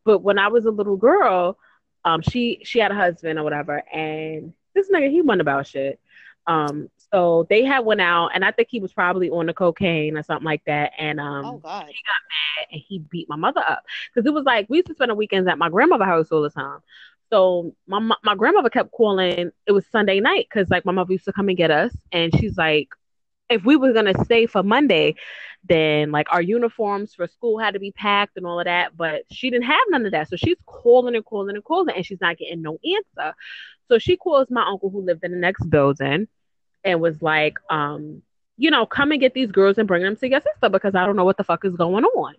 But 0.05 0.21
when 0.21 0.39
I 0.39 0.49
was 0.49 0.65
a 0.65 0.71
little 0.71 0.97
girl, 0.97 1.59
um, 2.05 2.23
she 2.23 2.61
she 2.65 2.79
had 2.79 2.91
a 2.91 2.95
husband 2.95 3.39
or 3.39 3.45
whatever, 3.45 3.83
and 3.93 4.53
this 4.75 4.91
nigga 4.91 5.11
he 5.11 5.23
went 5.23 5.41
about 5.41 5.67
shit. 5.67 6.01
Um, 6.47 6.89
so 7.13 7.47
they 7.49 7.65
had 7.65 7.81
went 7.81 8.01
out, 8.01 8.31
and 8.35 8.45
I 8.45 8.51
think 8.51 8.69
he 8.71 8.81
was 8.81 8.93
probably 8.93 9.31
on 9.31 9.47
the 9.47 9.55
cocaine 9.55 10.17
or 10.17 10.23
something 10.23 10.45
like 10.45 10.63
that. 10.67 10.93
And 10.99 11.21
um, 11.21 11.45
oh 11.45 11.59
god, 11.59 11.87
he 11.87 11.95
got 12.07 12.23
mad 12.29 12.67
and 12.73 12.83
he 12.87 12.99
beat 12.99 13.29
my 13.29 13.37
mother 13.37 13.63
up 13.67 13.83
because 14.13 14.27
it 14.27 14.33
was 14.33 14.45
like 14.45 14.67
we 14.69 14.79
used 14.79 14.89
to 14.89 14.95
spend 14.95 15.11
the 15.11 15.15
weekends 15.15 15.49
at 15.49 15.59
my 15.59 15.69
grandmother's 15.69 16.07
house 16.07 16.33
all 16.33 16.43
the 16.43 16.51
time. 16.51 16.81
So 17.31 17.75
my 17.87 18.01
my 18.23 18.35
grandmother 18.35 18.71
kept 18.71 18.93
calling. 18.93 19.51
It 19.67 19.73
was 19.73 19.87
Sunday 19.87 20.21
night 20.21 20.47
because 20.51 20.71
like 20.71 20.85
my 20.85 20.93
mother 20.93 21.13
used 21.13 21.27
to 21.27 21.33
come 21.33 21.49
and 21.49 21.57
get 21.57 21.71
us, 21.71 21.95
and 22.13 22.35
she's 22.35 22.57
like, 22.57 22.89
if 23.49 23.65
we 23.65 23.77
were 23.77 23.93
gonna 23.93 24.25
stay 24.25 24.47
for 24.47 24.63
Monday, 24.63 25.15
then 25.65 26.11
like 26.11 26.29
our 26.31 26.43
uniforms 26.43 27.15
for 27.15 27.27
school 27.27 27.59
had 27.59 27.75
to 27.75 27.81
be 27.81 27.93
packed 27.93 28.37
and 28.37 28.47
all 28.47 28.61
of 28.61 28.67
that. 28.67 28.97
But 28.97 29.23
she 29.31 29.51
didn't 29.51 29.67
have 29.67 29.81
none 29.89 30.07
of 30.07 30.13
that, 30.13 30.29
so 30.29 30.37
she's 30.37 30.57
calling 30.67 31.15
and 31.15 31.25
calling 31.25 31.55
and 31.55 31.65
calling, 31.65 31.95
and 31.95 32.05
she's 32.05 32.21
not 32.21 32.39
getting 32.39 32.63
no 32.63 32.79
answer. 32.85 33.35
So 33.89 33.99
she 33.99 34.17
calls 34.17 34.49
my 34.51 34.67
uncle 34.67 34.91
who 34.91 35.03
lived 35.03 35.25
in 35.25 35.33
the 35.33 35.39
next 35.39 35.69
building, 35.69 36.29
and 36.85 37.01
was 37.01 37.21
like, 37.23 37.59
um, 37.71 38.23
you 38.57 38.71
know, 38.71 38.87
come 38.87 39.13
and 39.13 39.21
get 39.21 39.35
these 39.35 39.51
girls 39.53 39.79
and 39.79 39.89
bring 39.89 40.03
them 40.03 40.17
to 40.17 40.29
your 40.29 40.41
sister 40.41 40.69
because 40.69 40.95
I 40.95 41.07
don't 41.07 41.17
know 41.17 41.25
what 41.25 41.37
the 41.37 41.45
fuck 41.45 41.65
is 41.65 41.75
going 41.77 42.05
on. 42.05 42.35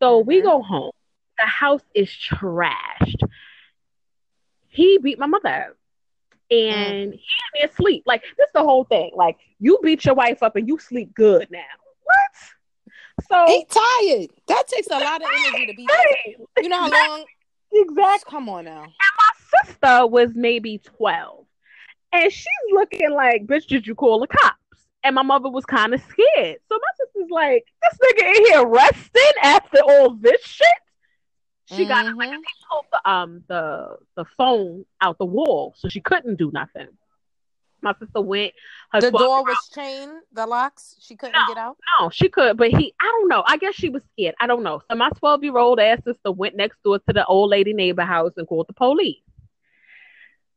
So 0.00 0.18
we 0.18 0.38
mm-hmm. 0.38 0.46
go 0.46 0.62
home. 0.62 0.92
The 1.38 1.46
house 1.46 1.82
is 1.94 2.08
trashed 2.08 3.22
he 4.76 4.98
beat 4.98 5.18
my 5.18 5.26
mother 5.26 5.48
up. 5.48 5.76
And 6.50 7.12
mm. 7.12 7.14
he 7.14 7.20
had 7.20 7.68
me 7.68 7.72
asleep. 7.72 8.02
Like, 8.06 8.22
this 8.38 8.50
the 8.54 8.62
whole 8.62 8.84
thing. 8.84 9.10
Like, 9.14 9.36
you 9.58 9.78
beat 9.82 10.04
your 10.04 10.14
wife 10.14 10.42
up 10.42 10.56
and 10.56 10.68
you 10.68 10.78
sleep 10.78 11.14
good 11.14 11.48
now. 11.50 11.62
What? 12.04 13.26
So 13.28 13.46
he 13.46 13.64
tired. 13.64 14.30
That 14.46 14.66
takes 14.68 14.88
a 14.88 14.98
lot 14.98 15.22
of 15.22 15.28
energy 15.28 15.66
to 15.66 15.74
be 15.74 15.86
right. 15.88 16.36
You 16.62 16.68
know 16.68 16.80
how 16.80 16.90
long? 16.90 17.24
Exactly. 17.72 18.30
Come 18.30 18.48
on 18.48 18.66
now. 18.66 18.82
And 18.82 18.92
my 18.92 19.64
sister 19.64 20.06
was 20.06 20.30
maybe 20.34 20.78
12. 20.78 21.44
And 22.12 22.32
she's 22.32 22.46
looking 22.72 23.10
like, 23.12 23.46
bitch, 23.46 23.66
did 23.66 23.86
you 23.86 23.94
call 23.94 24.20
the 24.20 24.26
cops? 24.26 24.56
And 25.02 25.14
my 25.14 25.22
mother 25.22 25.48
was 25.48 25.64
kind 25.64 25.94
of 25.94 26.00
scared. 26.00 26.58
So 26.68 26.74
my 26.74 27.04
sister's 27.04 27.30
like, 27.30 27.64
this 27.82 27.98
nigga 28.02 28.36
in 28.36 28.46
here 28.46 28.66
resting 28.66 29.22
after 29.42 29.78
all 29.82 30.10
this 30.14 30.42
shit. 30.42 30.68
She 31.66 31.84
mm-hmm. 31.84 31.88
got 31.88 32.16
like 32.16 32.30
pulled 32.70 32.84
the 32.92 33.10
um 33.10 33.44
the 33.48 33.96
the 34.14 34.24
phone 34.36 34.84
out 35.00 35.18
the 35.18 35.26
wall, 35.26 35.74
so 35.76 35.88
she 35.88 36.00
couldn't 36.00 36.36
do 36.36 36.50
nothing. 36.52 36.88
My 37.82 37.94
sister 37.98 38.20
went. 38.20 38.52
the 38.92 39.10
door 39.10 39.44
was 39.44 39.58
chained. 39.74 40.12
The 40.32 40.46
locks. 40.46 40.96
She 41.00 41.16
couldn't 41.16 41.34
no, 41.34 41.54
get 41.54 41.58
out. 41.58 41.76
No, 42.00 42.10
she 42.10 42.28
could, 42.28 42.56
but 42.56 42.70
he. 42.70 42.94
I 43.00 43.04
don't 43.04 43.28
know. 43.28 43.44
I 43.46 43.58
guess 43.58 43.74
she 43.74 43.88
was 43.88 44.02
scared. 44.12 44.34
I 44.40 44.46
don't 44.46 44.62
know. 44.62 44.80
So 44.90 44.96
my 44.96 45.10
twelve 45.10 45.44
year 45.44 45.58
old 45.58 45.80
ass 45.80 45.98
sister 46.04 46.32
went 46.32 46.56
next 46.56 46.82
door 46.82 46.98
to 46.98 47.12
the 47.12 47.24
old 47.26 47.50
lady 47.50 47.72
neighbor 47.72 48.02
house 48.02 48.32
and 48.36 48.46
called 48.46 48.66
the 48.68 48.72
police. 48.72 49.20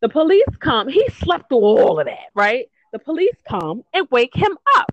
The 0.01 0.09
police 0.09 0.47
come. 0.59 0.87
He 0.87 1.07
slept 1.09 1.49
through 1.49 1.57
all 1.57 1.99
of 1.99 2.05
that, 2.05 2.29
right? 2.33 2.67
The 2.93 2.99
police 2.99 3.35
come 3.47 3.83
and 3.93 4.07
wake 4.09 4.35
him 4.35 4.57
up. 4.75 4.91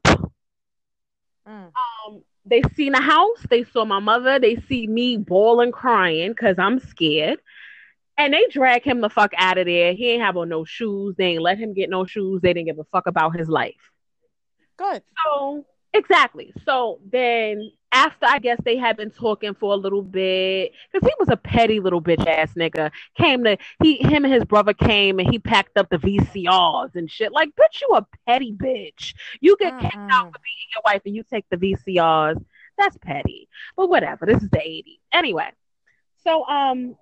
Mm. 1.49 1.73
Um, 2.07 2.23
they 2.47 2.63
seen 2.75 2.95
a 2.95 3.01
house. 3.01 3.45
They 3.51 3.65
saw 3.65 3.85
my 3.85 3.99
mother. 3.99 4.39
They 4.39 4.57
see 4.69 4.87
me 4.87 5.17
bawling, 5.17 5.73
crying 5.73 6.31
because 6.31 6.57
I'm 6.59 6.79
scared. 6.79 7.41
And 8.19 8.33
they 8.33 8.47
drag 8.51 8.83
him 8.83 9.01
the 9.01 9.11
fuck 9.11 9.33
out 9.37 9.59
of 9.59 9.67
there. 9.67 9.93
He 9.93 10.11
ain't 10.11 10.23
have 10.23 10.37
on 10.37 10.49
no 10.49 10.65
shoes. 10.65 11.17
They 11.19 11.33
ain't 11.33 11.43
let 11.43 11.59
him 11.59 11.75
get 11.75 11.91
no 11.91 12.07
shoes. 12.07 12.41
They 12.41 12.55
didn't 12.55 12.67
give 12.67 12.79
a 12.79 12.85
fuck 12.85 13.07
about 13.07 13.37
his 13.37 13.49
life. 13.49 13.91
Good. 14.79 15.03
So 15.25 15.67
exactly. 15.93 16.53
So 16.65 17.01
then 17.11 17.71
after 17.93 18.27
I 18.27 18.39
guess 18.39 18.59
they 18.65 18.77
had 18.77 18.97
been 18.97 19.11
talking 19.11 19.55
for 19.55 19.73
a 19.73 19.77
little 19.77 20.03
bit, 20.03 20.73
because 20.93 21.09
he 21.09 21.15
was 21.19 21.29
a 21.29 21.37
petty 21.37 21.81
little 21.81 22.03
bitch 22.03 22.27
ass 22.27 22.53
nigga. 22.55 22.91
Came 23.17 23.45
to 23.45 23.57
he 23.83 23.97
him 23.97 24.25
and 24.25 24.33
his 24.33 24.45
brother 24.45 24.75
came 24.75 25.19
and 25.19 25.31
he 25.31 25.39
packed 25.39 25.77
up 25.77 25.89
the 25.89 25.99
VCRs 25.99 26.95
and 26.95 27.11
shit. 27.11 27.33
Like, 27.33 27.51
bitch, 27.51 27.81
you 27.81 27.89
a 27.97 28.07
petty 28.27 28.53
bitch. 28.53 29.15
You 29.41 29.57
get 29.59 29.73
mm-hmm. 29.73 29.83
kicked 29.83 29.97
out 29.97 30.33
for 30.33 30.39
beating 30.39 30.71
your 30.75 30.83
wife 30.85 31.03
and 31.07 31.15
you 31.15 31.23
take 31.23 31.47
the 31.51 31.57
VCRs. 31.57 32.43
That's 32.79 32.97
petty. 32.99 33.49
But 33.77 33.89
whatever. 33.89 34.27
This 34.27 34.43
is 34.43 34.51
the 34.51 34.59
80s. 34.59 34.99
Anyway. 35.13 35.51
So 36.25 36.45
um 36.47 36.97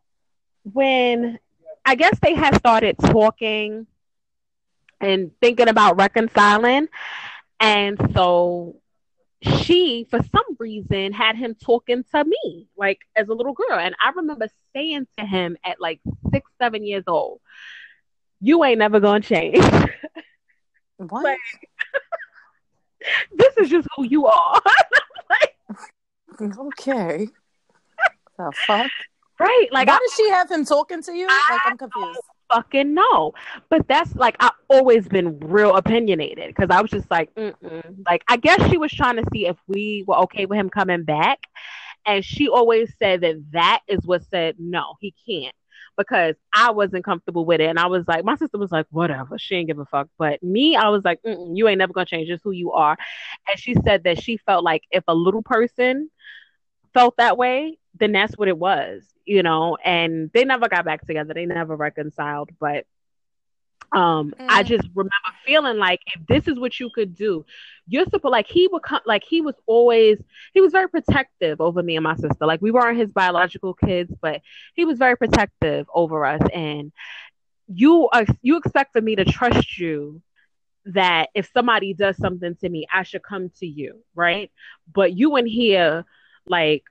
when 0.65 1.39
I 1.85 1.95
guess 1.95 2.19
they 2.21 2.35
had 2.35 2.57
started 2.57 2.97
talking 2.99 3.87
and 5.01 5.31
thinking 5.41 5.69
about 5.69 5.97
reconciling. 5.97 6.89
And 7.61 7.99
so 8.15 8.77
she, 9.45 10.07
for 10.11 10.21
some 10.33 10.57
reason, 10.59 11.13
had 11.13 11.37
him 11.37 11.55
talking 11.55 12.05
to 12.15 12.25
me, 12.25 12.69
like 12.77 13.01
as 13.15 13.29
a 13.29 13.35
little 13.35 13.53
girl. 13.53 13.79
And 13.79 13.95
I 14.03 14.11
remember 14.11 14.49
saying 14.75 15.07
to 15.19 15.25
him 15.25 15.57
at 15.65 15.81
like 15.81 16.01
six, 16.33 16.51
seven 16.61 16.85
years 16.85 17.05
old, 17.07 17.41
You 18.41 18.65
ain't 18.65 18.79
never 18.79 19.01
gonna 19.01 19.21
change. 19.21 19.59
What? 20.97 21.25
like, 21.25 21.39
this 23.37 23.57
is 23.59 23.69
just 23.69 23.89
who 23.97 24.05
you 24.05 24.27
are. 24.27 24.63
like, 25.31 26.59
okay. 26.59 27.29
The 28.39 28.53
fuck? 28.65 28.91
Right. 29.41 29.67
Like 29.73 29.89
why 29.89 29.95
I, 29.95 29.99
does 29.99 30.15
she 30.17 30.31
have 30.31 30.49
him 30.49 30.65
talking 30.65 31.03
to 31.03 31.13
you? 31.13 31.27
Like 31.27 31.61
I'm 31.67 31.77
confused 31.77 32.21
fucking 32.55 32.95
know. 32.95 33.33
But 33.69 33.87
that's 33.89 34.15
like 34.15 34.37
I've 34.41 34.53
always 34.69 35.09
been 35.09 35.39
real 35.41 35.77
opinionated 35.77 36.49
because 36.49 36.71
I 36.71 36.81
was 36.81 36.91
just 36.91 37.11
like, 37.11 37.35
Mm-mm. 37.35 38.05
like 38.07 38.23
I 38.29 38.37
guess 38.37 38.69
she 38.71 38.77
was 38.77 38.93
trying 38.93 39.17
to 39.17 39.25
see 39.33 39.47
if 39.47 39.57
we 39.67 40.05
were 40.07 40.17
okay 40.19 40.47
with 40.47 40.59
him 40.59 40.71
coming 40.71 41.05
back, 41.05 41.41
and 42.07 42.25
she 42.25 42.49
always 42.49 42.95
said 42.99 43.23
that 43.23 43.43
that 43.53 43.81
is 43.89 44.01
what 44.05 44.25
said 44.31 44.57
no, 44.59 44.95
he 45.01 45.15
can't 45.27 45.55
because 45.97 46.35
I 46.53 46.73
wasn't 46.73 47.05
comfortable 47.05 47.45
with 47.45 47.61
it, 47.61 47.67
and 47.67 47.79
I 47.79 47.87
was 47.87 48.07
like, 48.09 48.25
my 48.25 48.37
sister 48.37 48.59
was 48.59 48.73
like, 48.73 48.87
whatever, 48.91 49.39
she 49.39 49.55
ain't 49.55 49.69
give 49.69 49.79
a 49.79 49.85
fuck. 49.85 50.09
But 50.19 50.43
me, 50.43 50.75
I 50.75 50.89
was 50.89 51.05
like, 51.05 51.21
you 51.25 51.69
ain't 51.69 51.79
never 51.79 51.93
gonna 51.93 52.07
change 52.07 52.29
just 52.29 52.43
who 52.43 52.51
you 52.51 52.73
are, 52.73 52.97
and 53.49 53.59
she 53.59 53.75
said 53.85 54.05
that 54.05 54.23
she 54.23 54.37
felt 54.39 54.65
like 54.65 54.83
if 54.91 55.05
a 55.09 55.15
little 55.15 55.43
person 55.43 56.11
felt 56.93 57.17
that 57.19 57.37
way, 57.37 57.79
then 57.99 58.13
that's 58.13 58.37
what 58.37 58.49
it 58.49 58.59
was 58.59 59.15
you 59.25 59.43
know, 59.43 59.77
and 59.83 60.31
they 60.33 60.45
never 60.45 60.69
got 60.69 60.85
back 60.85 61.07
together. 61.07 61.35
They 61.35 61.47
never 61.47 61.77
reconciled, 61.77 62.51
but 62.59 62.87
um 63.93 64.33
mm. 64.41 64.47
i 64.49 64.63
just 64.63 64.89
remember 64.95 65.13
feeling 65.45 65.77
like 65.77 66.01
if 66.17 66.27
this 66.27 66.49
is 66.49 66.59
what 66.59 66.81
you 66.81 66.89
could 66.95 67.15
do 67.15 67.45
you're 67.87 68.07
supposed 68.07 68.33
like 68.33 68.47
he 68.47 68.67
would 68.67 68.83
come 68.83 69.01
like 69.05 69.23
he 69.23 69.43
was 69.43 69.55
always 69.67 70.19
he 70.55 70.61
was 70.63 70.73
very 70.73 70.89
protective 70.89 71.61
over 71.61 71.83
me 71.83 71.95
and 71.95 72.03
my 72.03 72.17
sister 72.17 72.47
like 72.47 72.63
we 72.63 72.71
weren't 72.71 72.99
his 72.99 73.11
biological 73.11 73.75
kids 73.75 74.11
but 74.23 74.41
he 74.75 74.87
was 74.87 74.99
very 74.99 75.17
protective 75.19 75.87
over 75.95 76.25
us 76.25 76.41
and 76.55 76.93
you 77.69 78.09
are 78.11 78.25
you 78.41 78.57
expect 78.57 78.95
for 78.95 79.03
me 79.03 79.17
to 79.17 79.25
trust 79.25 79.79
you 79.79 80.23
that 80.87 81.29
if 81.35 81.51
somebody 81.53 81.93
does 81.93 82.17
something 82.17 82.57
to 82.57 82.69
me 82.69 82.87
i 82.93 83.03
should 83.03 83.23
come 83.23 83.51
to 83.51 83.67
you 83.67 84.03
right 84.15 84.51
but 84.93 85.13
you 85.13 85.37
in 85.37 85.47
here 85.47 86.07
like 86.47 86.85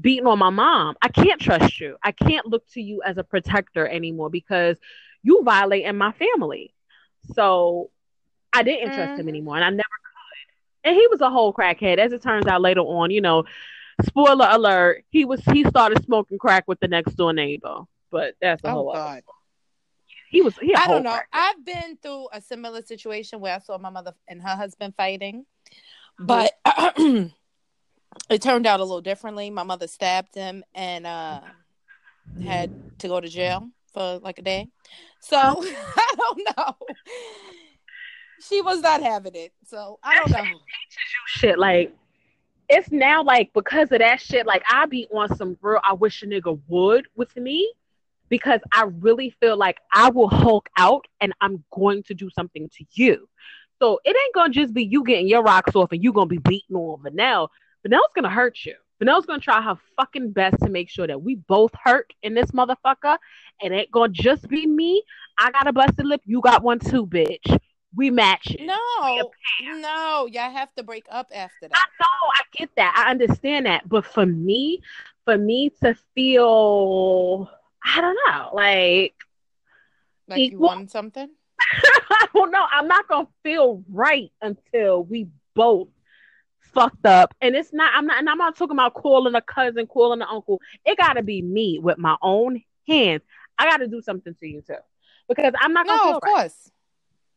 beating 0.00 0.26
on 0.26 0.38
my 0.38 0.50
mom. 0.50 0.96
I 1.02 1.08
can't 1.08 1.40
trust 1.40 1.80
you. 1.80 1.96
I 2.02 2.12
can't 2.12 2.46
look 2.46 2.66
to 2.72 2.80
you 2.80 3.02
as 3.02 3.18
a 3.18 3.24
protector 3.24 3.86
anymore 3.86 4.30
because 4.30 4.76
you 5.22 5.42
violate 5.44 5.84
in 5.84 5.96
my 5.96 6.12
family. 6.12 6.74
So 7.34 7.90
I 8.52 8.62
didn't 8.62 8.90
mm. 8.90 8.94
trust 8.94 9.10
him 9.12 9.18
mm-hmm. 9.18 9.28
anymore 9.28 9.56
and 9.56 9.64
I 9.64 9.70
never 9.70 9.82
could. 9.82 10.90
And 10.90 10.96
he 10.96 11.06
was 11.08 11.20
a 11.20 11.30
whole 11.30 11.52
crackhead. 11.52 11.98
As 11.98 12.12
it 12.12 12.22
turns 12.22 12.46
out 12.46 12.60
later 12.60 12.80
on, 12.80 13.10
you 13.10 13.20
know, 13.20 13.44
spoiler 14.04 14.48
alert, 14.50 15.04
he 15.10 15.24
was 15.24 15.40
he 15.44 15.64
started 15.64 16.04
smoking 16.04 16.38
crack 16.38 16.64
with 16.66 16.80
the 16.80 16.88
next 16.88 17.14
door 17.14 17.32
neighbor. 17.32 17.82
But 18.10 18.34
that's 18.40 18.62
a 18.64 18.68
oh, 18.68 18.72
whole 18.72 18.92
God. 18.92 19.22
He 20.28 20.42
was 20.42 20.56
he 20.58 20.74
I 20.74 20.86
don't 20.86 21.02
know. 21.02 21.10
Crackhead. 21.10 21.22
I've 21.32 21.64
been 21.64 21.98
through 22.02 22.28
a 22.32 22.40
similar 22.40 22.82
situation 22.82 23.40
where 23.40 23.54
I 23.54 23.58
saw 23.58 23.78
my 23.78 23.90
mother 23.90 24.14
and 24.26 24.42
her 24.42 24.56
husband 24.56 24.94
fighting. 24.96 25.46
But 26.18 26.52
it 28.30 28.42
turned 28.42 28.66
out 28.66 28.80
a 28.80 28.84
little 28.84 29.00
differently. 29.00 29.50
My 29.50 29.62
mother 29.62 29.86
stabbed 29.86 30.34
him 30.34 30.64
and 30.74 31.06
uh, 31.06 31.40
had 32.40 32.70
to 32.98 33.08
go 33.08 33.20
to 33.20 33.28
jail 33.28 33.68
for 33.92 34.18
like 34.22 34.38
a 34.38 34.42
day. 34.42 34.68
So 35.20 35.36
I 35.38 36.14
don't 36.16 36.48
know. 36.56 36.74
She 38.40 38.60
was 38.60 38.80
not 38.80 39.02
having 39.02 39.34
it. 39.34 39.52
So 39.66 39.98
I 40.02 40.16
don't 40.16 40.30
know. 40.30 40.44
Shit, 41.26 41.58
like 41.58 41.94
it's 42.68 42.90
now 42.90 43.22
like 43.22 43.52
because 43.52 43.92
of 43.92 43.98
that 43.98 44.20
shit. 44.20 44.46
Like 44.46 44.62
I 44.70 44.86
be 44.86 45.06
on 45.14 45.36
some 45.36 45.56
real. 45.60 45.80
I 45.84 45.92
wish 45.92 46.22
a 46.22 46.26
nigga 46.26 46.58
would 46.68 47.06
with 47.14 47.36
me 47.36 47.72
because 48.28 48.60
I 48.72 48.84
really 49.00 49.30
feel 49.40 49.56
like 49.56 49.78
I 49.92 50.10
will 50.10 50.28
hulk 50.28 50.68
out 50.78 51.06
and 51.20 51.32
I'm 51.40 51.62
going 51.70 52.02
to 52.04 52.14
do 52.14 52.30
something 52.30 52.68
to 52.78 52.84
you. 52.92 53.28
So 53.78 54.00
it 54.04 54.16
ain't 54.16 54.34
gonna 54.34 54.52
just 54.52 54.72
be 54.72 54.84
you 54.84 55.04
getting 55.04 55.28
your 55.28 55.42
rocks 55.42 55.74
off 55.74 55.92
and 55.92 56.02
you 56.02 56.12
gonna 56.12 56.26
be 56.26 56.38
beating 56.38 56.76
on 56.76 57.02
Vanell. 57.02 57.48
Vanell's 57.86 58.12
gonna 58.14 58.30
hurt 58.30 58.58
you. 58.64 58.74
Vanell's 59.02 59.26
gonna 59.26 59.40
try 59.40 59.60
her 59.60 59.76
fucking 59.96 60.30
best 60.30 60.58
to 60.60 60.70
make 60.70 60.88
sure 60.88 61.06
that 61.06 61.20
we 61.20 61.34
both 61.34 61.72
hurt 61.82 62.12
in 62.22 62.34
this 62.34 62.50
motherfucker. 62.52 63.18
And 63.60 63.74
it 63.74 63.76
ain't 63.76 63.90
gonna 63.90 64.12
just 64.12 64.48
be 64.48 64.66
me. 64.66 65.02
I 65.38 65.50
got 65.50 65.66
a 65.66 65.72
busted 65.72 66.06
lip. 66.06 66.22
You 66.24 66.40
got 66.40 66.62
one 66.62 66.78
too, 66.78 67.06
bitch. 67.06 67.58
We 67.94 68.10
match. 68.10 68.56
No, 68.60 68.78
no, 69.62 70.28
y'all 70.30 70.50
have 70.50 70.74
to 70.76 70.82
break 70.82 71.04
up 71.10 71.28
after 71.34 71.68
that. 71.68 71.74
I 71.74 71.84
know, 72.00 72.30
I 72.38 72.42
get 72.56 72.70
that. 72.76 72.94
I 72.96 73.10
understand 73.10 73.66
that. 73.66 73.88
But 73.88 74.06
for 74.06 74.24
me, 74.24 74.80
for 75.24 75.36
me 75.36 75.70
to 75.82 75.94
feel, 76.14 77.50
I 77.84 78.00
don't 78.00 78.16
know, 78.26 78.50
like, 78.54 79.14
like 80.26 80.52
you 80.52 80.58
want 80.58 80.90
something. 80.90 81.28
I 81.60 82.26
don't 82.34 82.50
know. 82.50 82.64
I'm 82.72 82.88
not 82.88 83.08
gonna 83.08 83.28
feel 83.42 83.84
right 83.90 84.30
until 84.40 85.04
we 85.04 85.28
both 85.54 85.88
fucked 86.74 87.06
up. 87.06 87.34
And 87.40 87.54
it's 87.54 87.72
not. 87.72 87.92
I'm 87.94 88.06
not. 88.06 88.18
And 88.18 88.28
I'm 88.28 88.38
not 88.38 88.56
talking 88.56 88.76
about 88.76 88.94
calling 88.94 89.34
a 89.34 89.42
cousin, 89.42 89.86
calling 89.86 90.22
an 90.22 90.28
uncle. 90.30 90.60
It 90.84 90.98
gotta 90.98 91.22
be 91.22 91.42
me 91.42 91.78
with 91.78 91.98
my 91.98 92.16
own 92.22 92.62
hands. 92.88 93.22
I 93.58 93.68
gotta 93.68 93.86
do 93.86 94.00
something 94.00 94.34
to 94.40 94.46
you 94.46 94.62
too, 94.62 94.74
because 95.28 95.52
I'm 95.60 95.72
not 95.72 95.86
gonna. 95.86 96.02
No, 96.02 96.16
of 96.16 96.22
right. 96.22 96.34
course. 96.34 96.70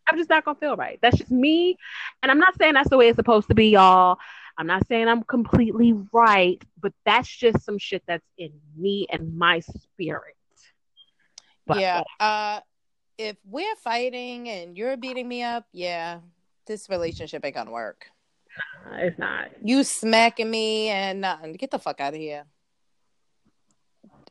I'm 0.07 0.17
just 0.17 0.29
not 0.29 0.45
gonna 0.45 0.59
feel 0.59 0.75
right. 0.75 0.99
That's 1.01 1.17
just 1.17 1.31
me. 1.31 1.77
And 2.21 2.31
I'm 2.31 2.39
not 2.39 2.55
saying 2.57 2.73
that's 2.73 2.89
the 2.89 2.97
way 2.97 3.09
it's 3.09 3.15
supposed 3.15 3.47
to 3.49 3.55
be, 3.55 3.69
y'all. 3.69 4.17
I'm 4.57 4.67
not 4.67 4.87
saying 4.87 5.07
I'm 5.07 5.23
completely 5.23 5.93
right, 6.11 6.63
but 6.79 6.93
that's 7.05 7.27
just 7.27 7.65
some 7.65 7.77
shit 7.77 8.03
that's 8.07 8.25
in 8.37 8.51
me 8.77 9.07
and 9.09 9.37
my 9.37 9.59
spirit. 9.59 10.35
But, 11.67 11.79
yeah. 11.79 12.03
Uh 12.19 12.59
if 13.17 13.37
we're 13.45 13.75
fighting 13.77 14.49
and 14.49 14.77
you're 14.77 14.97
beating 14.97 15.27
me 15.27 15.41
up, 15.41 15.65
yeah, 15.71 16.19
this 16.67 16.89
relationship 16.89 17.43
ain't 17.45 17.55
gonna 17.55 17.71
work. 17.71 18.07
Nah, 18.85 18.97
it's 18.97 19.19
not. 19.19 19.47
You 19.63 19.83
smacking 19.83 20.49
me 20.49 20.89
and 20.89 21.21
nothing. 21.21 21.53
Get 21.53 21.71
the 21.71 21.79
fuck 21.79 21.99
out 22.01 22.13
of 22.13 22.19
here. 22.19 22.45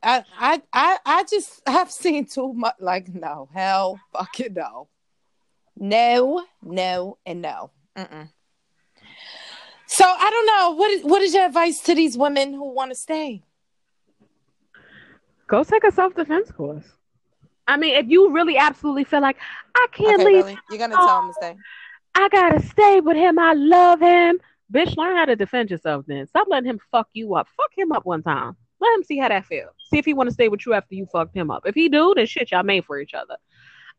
I 0.02 0.24
I 0.38 0.62
I 0.72 0.98
I 1.04 1.24
just 1.24 1.62
have 1.66 1.90
seen 1.90 2.26
too 2.26 2.52
much 2.52 2.76
like 2.78 3.12
no, 3.12 3.48
hell 3.52 4.00
fucking 4.12 4.54
no. 4.54 4.88
No, 5.76 6.44
no, 6.62 7.18
and 7.26 7.42
no. 7.42 7.70
Mm-mm. 7.96 8.28
So 9.86 10.04
I 10.04 10.30
don't 10.30 10.46
know. 10.46 10.76
What 10.76 10.90
is, 10.90 11.04
what 11.04 11.22
is 11.22 11.34
your 11.34 11.46
advice 11.46 11.80
to 11.80 11.94
these 11.94 12.16
women 12.16 12.52
who 12.54 12.72
want 12.72 12.90
to 12.90 12.94
stay? 12.94 13.42
Go 15.46 15.64
take 15.64 15.84
a 15.84 15.92
self 15.92 16.14
defense 16.14 16.50
course. 16.50 16.84
I 17.66 17.76
mean, 17.76 17.96
if 17.96 18.08
you 18.08 18.30
really 18.30 18.56
absolutely 18.56 19.04
feel 19.04 19.20
like 19.20 19.36
I 19.74 19.86
can't 19.92 20.20
okay, 20.20 20.24
leave, 20.24 20.44
really? 20.44 20.58
you're 20.70 20.78
gonna 20.78 20.96
tell 20.96 21.22
them 21.22 21.28
to 21.30 21.34
stay. 21.34 21.56
I 22.14 22.28
gotta 22.28 22.62
stay 22.62 23.00
with 23.00 23.16
him. 23.16 23.38
I 23.38 23.54
love 23.54 24.00
him. 24.00 24.40
Bitch, 24.72 24.96
learn 24.96 25.16
how 25.16 25.24
to 25.24 25.36
defend 25.36 25.70
yourself. 25.70 26.04
Then 26.06 26.26
stop 26.26 26.46
letting 26.50 26.68
him 26.68 26.80
fuck 26.90 27.08
you 27.12 27.34
up. 27.34 27.48
Fuck 27.56 27.70
him 27.76 27.92
up 27.92 28.06
one 28.06 28.22
time. 28.22 28.56
Let 28.80 28.94
him 28.94 29.04
see 29.04 29.18
how 29.18 29.28
that 29.28 29.46
feels. 29.46 29.70
See 29.90 29.98
if 29.98 30.04
he 30.04 30.14
want 30.14 30.28
to 30.28 30.34
stay 30.34 30.48
with 30.48 30.66
you 30.66 30.74
after 30.74 30.94
you 30.94 31.06
fucked 31.06 31.36
him 31.36 31.50
up. 31.50 31.62
If 31.66 31.74
he 31.74 31.88
do, 31.88 32.12
then 32.16 32.26
shit, 32.26 32.50
y'all 32.50 32.62
made 32.62 32.84
for 32.84 32.98
each 32.98 33.14
other. 33.14 33.36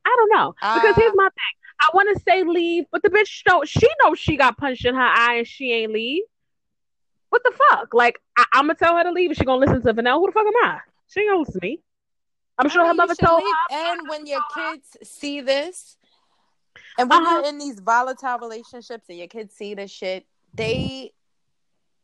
I 0.06 0.16
don't 0.18 0.38
know 0.38 0.54
because 0.74 0.96
uh, 0.98 1.00
here's 1.00 1.16
my 1.16 1.26
thing. 1.26 1.56
I 1.80 1.90
want 1.94 2.16
to 2.16 2.24
say 2.24 2.44
leave, 2.44 2.86
but 2.92 3.02
the 3.04 3.10
bitch 3.10 3.44
don't. 3.44 3.68
She 3.68 3.88
knows 4.04 4.20
she 4.20 4.38
got 4.38 4.58
punched 4.58 4.86
in 4.86 4.96
her 4.96 5.02
eye 5.02 5.36
and 5.38 5.48
she 5.48 5.72
ain't 5.72 5.92
leave. 5.92 6.24
What 7.30 7.44
the 7.44 7.52
fuck? 7.70 7.94
Like 7.94 8.20
I, 8.38 8.46
am 8.54 8.68
gonna 8.68 8.76
tell 8.76 8.96
her 8.96 9.04
to 9.04 9.12
leave, 9.12 9.32
and 9.32 9.38
she 9.38 9.44
gonna 9.44 9.60
listen 9.60 9.82
to 9.82 9.94
Vanilla. 9.94 10.20
Who 10.20 10.28
the 10.28 10.32
fuck 10.32 10.46
am 10.46 10.54
I? 10.64 10.80
She 11.08 11.22
ain't 11.22 11.30
gonna 11.30 11.40
listen 11.40 11.60
to 11.60 11.68
me. 11.68 11.82
I'm 12.58 12.70
sure 12.70 12.86
her 12.86 12.94
mother 12.94 13.16
told 13.16 13.44
leave. 13.44 13.54
her. 13.70 13.76
And 13.78 14.08
when 14.08 14.26
your 14.26 14.42
kids 14.54 14.96
see 15.04 15.42
this, 15.42 15.98
and 16.98 17.10
when 17.10 17.22
uh-huh. 17.22 17.36
you're 17.36 17.46
in 17.50 17.58
these 17.58 17.80
volatile 17.80 18.40
relationships 18.40 19.06
and 19.10 19.18
your 19.18 19.28
kids 19.28 19.54
see 19.54 19.74
this 19.74 19.92
shit, 19.92 20.26
they, 20.54 21.12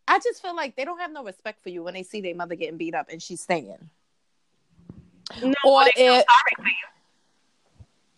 I 0.07 0.19
just 0.19 0.41
feel 0.41 0.55
like 0.55 0.75
they 0.75 0.85
don't 0.85 0.99
have 0.99 1.11
no 1.11 1.23
respect 1.23 1.61
for 1.61 1.69
you 1.69 1.83
when 1.83 1.93
they 1.93 2.03
see 2.03 2.21
their 2.21 2.35
mother 2.35 2.55
getting 2.55 2.77
beat 2.77 2.95
up 2.95 3.07
and 3.09 3.21
she's 3.21 3.41
staying. 3.41 3.89
No, 5.41 5.53
or 5.65 5.85
for 5.85 5.91
you. 5.97 6.23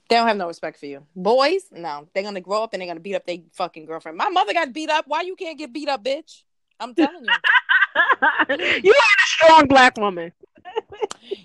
They 0.10 0.16
don't 0.16 0.28
have 0.28 0.38
no 0.38 0.48
respect 0.48 0.80
for 0.80 0.86
you. 0.86 1.06
Boys, 1.16 1.64
no. 1.72 2.08
They're 2.14 2.24
gonna 2.24 2.42
grow 2.42 2.64
up 2.64 2.74
and 2.74 2.82
they're 2.82 2.88
gonna 2.88 3.00
beat 3.00 3.16
up 3.16 3.26
their 3.26 3.38
fucking 3.52 3.86
girlfriend. 3.86 4.18
My 4.18 4.30
mother 4.30 4.54
got 4.54 4.74
beat 4.74 4.90
up. 4.90 5.06
Why 5.08 5.22
you 5.22 5.36
can't 5.36 5.58
get 5.58 5.72
beat 5.72 5.90
up, 5.90 6.04
bitch? 6.04 6.44
I'm 6.80 6.94
telling 6.94 7.24
you. 7.24 7.30
you 8.84 8.92
are 8.92 8.96
a 8.96 9.26
strong 9.26 9.68
black 9.68 9.98
woman. 9.98 10.32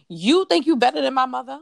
you 0.08 0.44
think 0.46 0.66
you 0.66 0.76
better 0.76 1.00
than 1.00 1.14
my 1.14 1.26
mother? 1.26 1.60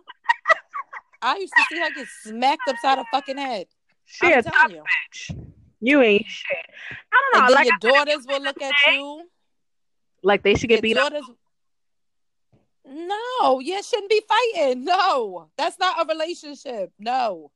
I 1.23 1.37
used 1.37 1.53
to 1.57 1.65
see 1.71 1.79
her 1.79 1.91
get 1.95 2.07
smacked 2.23 2.69
upside 2.69 2.99
her 2.99 3.05
fucking 3.13 3.39
head. 3.39 3.67
She 4.05 4.33
I'm 4.33 4.43
telling 4.43 4.77
you. 4.77 4.83
Bitch. 4.83 5.47
You 5.81 6.01
ain't 6.03 6.27
shit. 6.27 6.57
I 6.91 7.31
don't 7.33 7.35
know. 7.35 7.47
And 7.47 7.49
then 7.49 7.55
like 7.55 7.67
your 7.67 7.93
daughters 7.93 8.27
will 8.27 8.43
look 8.43 8.61
at 8.63 8.73
you. 8.93 9.29
Like 10.23 10.43
they 10.43 10.55
should 10.55 10.69
get 10.69 10.77
your 10.77 10.83
beat 10.83 10.95
daughters, 10.95 11.25
up. 11.29 11.37
No, 12.89 13.61
you 13.61 13.83
shouldn't 13.83 14.11
be 14.11 14.23
fighting. 14.29 14.85
No, 14.85 15.49
that's 15.57 15.79
not 15.79 16.03
a 16.03 16.13
relationship. 16.13 16.93
No. 16.99 17.51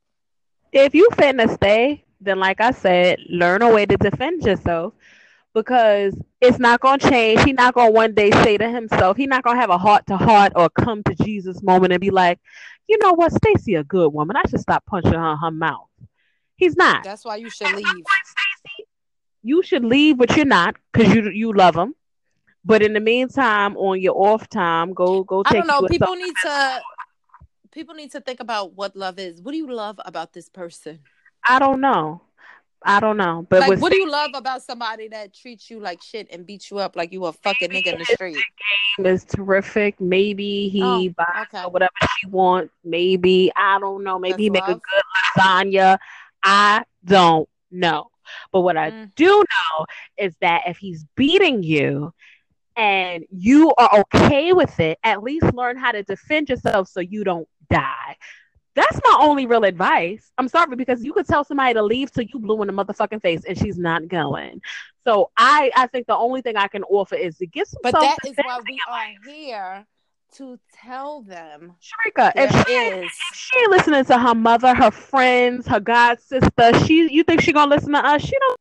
If 0.72 0.94
you 0.94 1.08
finna 1.12 1.52
stay, 1.54 2.04
then 2.20 2.38
like 2.38 2.60
I 2.60 2.72
said, 2.72 3.18
learn 3.28 3.62
a 3.62 3.72
way 3.72 3.86
to 3.86 3.96
defend 3.96 4.42
yourself 4.42 4.94
because 5.54 6.20
it's 6.40 6.58
not 6.58 6.80
gonna 6.80 6.98
change. 6.98 7.42
He's 7.42 7.54
not 7.54 7.74
gonna 7.74 7.90
one 7.90 8.14
day 8.14 8.30
say 8.30 8.56
to 8.58 8.68
himself, 8.68 9.16
he's 9.16 9.28
not 9.28 9.42
gonna 9.42 9.60
have 9.60 9.70
a 9.70 9.78
heart 9.78 10.06
to 10.06 10.16
heart 10.16 10.52
or 10.56 10.68
come 10.70 11.02
to 11.04 11.14
Jesus 11.14 11.62
moment 11.62 11.92
and 11.92 12.00
be 12.00 12.10
like, 12.10 12.38
you 12.88 12.98
know 12.98 13.12
what, 13.12 13.32
Stacy 13.32 13.74
a 13.74 13.84
good 13.84 14.12
woman. 14.12 14.36
I 14.36 14.48
should 14.48 14.60
stop 14.60 14.84
punching 14.86 15.12
her 15.12 15.32
in 15.32 15.38
her 15.38 15.50
mouth. 15.50 15.88
He's 16.56 16.76
not. 16.76 17.04
That's 17.04 17.24
why 17.24 17.36
you 17.36 17.50
should 17.50 17.74
leave. 17.74 18.04
you 19.42 19.62
should 19.62 19.84
leave, 19.84 20.18
but 20.18 20.36
you're 20.36 20.44
not 20.44 20.76
because 20.92 21.12
you 21.14 21.30
you 21.30 21.52
love 21.52 21.76
him. 21.76 21.94
But 22.64 22.82
in 22.82 22.92
the 22.92 23.00
meantime, 23.00 23.76
on 23.76 24.00
your 24.00 24.14
off 24.14 24.48
time, 24.48 24.92
go 24.92 25.24
go. 25.24 25.42
I 25.46 25.54
don't 25.54 25.66
know. 25.66 25.82
People 25.88 26.14
need 26.14 26.34
to. 26.42 26.80
People 27.72 27.94
need 27.94 28.10
to 28.12 28.20
think 28.20 28.40
about 28.40 28.74
what 28.74 28.96
love 28.96 29.18
is. 29.18 29.40
What 29.40 29.52
do 29.52 29.56
you 29.56 29.72
love 29.72 30.00
about 30.04 30.32
this 30.32 30.48
person? 30.48 31.00
I 31.44 31.58
don't 31.58 31.80
know. 31.80 32.22
I 32.82 32.98
don't 33.00 33.16
know. 33.16 33.46
But 33.48 33.68
like, 33.68 33.80
what 33.80 33.92
do 33.92 33.98
you 33.98 34.10
love 34.10 34.30
about 34.34 34.62
somebody 34.62 35.08
that 35.08 35.34
treats 35.34 35.70
you 35.70 35.80
like 35.80 36.02
shit 36.02 36.28
and 36.32 36.46
beats 36.46 36.70
you 36.70 36.78
up 36.78 36.96
like 36.96 37.12
you 37.12 37.24
a 37.26 37.32
fucking 37.32 37.70
nigga 37.70 37.92
in 37.92 37.98
the 37.98 38.04
street? 38.06 38.38
Game 38.96 39.06
is 39.06 39.24
terrific. 39.24 40.00
Maybe 40.00 40.68
he 40.68 40.82
oh, 40.82 41.08
buys 41.10 41.46
okay. 41.54 41.66
whatever 41.68 41.92
she 42.18 42.28
wants. 42.28 42.72
Maybe 42.84 43.52
I 43.54 43.78
don't 43.78 44.02
know. 44.02 44.18
Maybe 44.18 44.32
That's 44.32 44.42
he 44.42 44.50
make 44.50 44.68
love. 44.68 44.70
a 44.70 44.80
good 44.80 45.42
lasagna. 45.42 45.98
I 46.42 46.84
don't 47.04 47.48
know. 47.70 48.10
But 48.52 48.60
what 48.60 48.76
I 48.76 48.90
mm. 48.90 49.14
do 49.14 49.26
know 49.26 49.86
is 50.16 50.34
that 50.40 50.62
if 50.66 50.78
he's 50.78 51.04
beating 51.16 51.62
you 51.62 52.14
and 52.76 53.24
you 53.30 53.74
are 53.76 54.04
okay 54.14 54.52
with 54.52 54.78
it, 54.80 54.98
at 55.04 55.22
least 55.22 55.52
learn 55.52 55.76
how 55.76 55.92
to 55.92 56.02
defend 56.02 56.48
yourself 56.48 56.88
so 56.88 57.00
you 57.00 57.24
don't 57.24 57.48
die. 57.70 58.16
That's 58.74 59.00
my 59.04 59.18
only 59.20 59.46
real 59.46 59.64
advice. 59.64 60.30
I'm 60.38 60.48
sorry 60.48 60.76
because 60.76 61.04
you 61.04 61.12
could 61.12 61.26
tell 61.26 61.44
somebody 61.44 61.74
to 61.74 61.82
leave 61.82 62.12
till 62.12 62.24
you 62.24 62.38
blew 62.38 62.60
in 62.62 62.68
the 62.68 62.72
motherfucking 62.72 63.20
face 63.20 63.44
and 63.44 63.58
she's 63.58 63.78
not 63.78 64.06
going. 64.08 64.60
So 65.04 65.30
I 65.36 65.70
I 65.76 65.86
think 65.88 66.06
the 66.06 66.16
only 66.16 66.40
thing 66.40 66.56
I 66.56 66.68
can 66.68 66.84
offer 66.84 67.16
is 67.16 67.38
to 67.38 67.46
get 67.46 67.66
some. 67.66 67.80
But 67.82 67.92
that 67.92 68.16
is 68.24 68.34
why 68.42 68.60
we 68.66 68.80
are 68.88 69.32
here 69.32 69.86
to 70.36 70.58
tell 70.72 71.22
them. 71.22 71.74
Sharika, 71.80 72.32
if 72.36 72.50
she, 72.66 72.72
is. 72.72 73.04
if 73.04 73.36
she 73.36 73.66
listening 73.68 74.04
to 74.04 74.18
her 74.18 74.34
mother, 74.34 74.74
her 74.74 74.90
friends, 74.90 75.66
her 75.66 75.80
god 75.80 76.20
sister, 76.20 76.78
she 76.86 77.12
you 77.12 77.24
think 77.24 77.40
she 77.40 77.52
gonna 77.52 77.74
listen 77.74 77.92
to 77.92 77.98
us? 77.98 78.22
She 78.22 78.36
don't. 78.38 78.60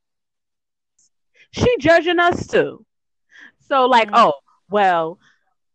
She 1.52 1.78
judging 1.78 2.20
us 2.20 2.48
too. 2.48 2.86
So 3.68 3.86
like, 3.86 4.08
mm-hmm. 4.08 4.30
oh, 4.30 4.34
well, 4.70 5.20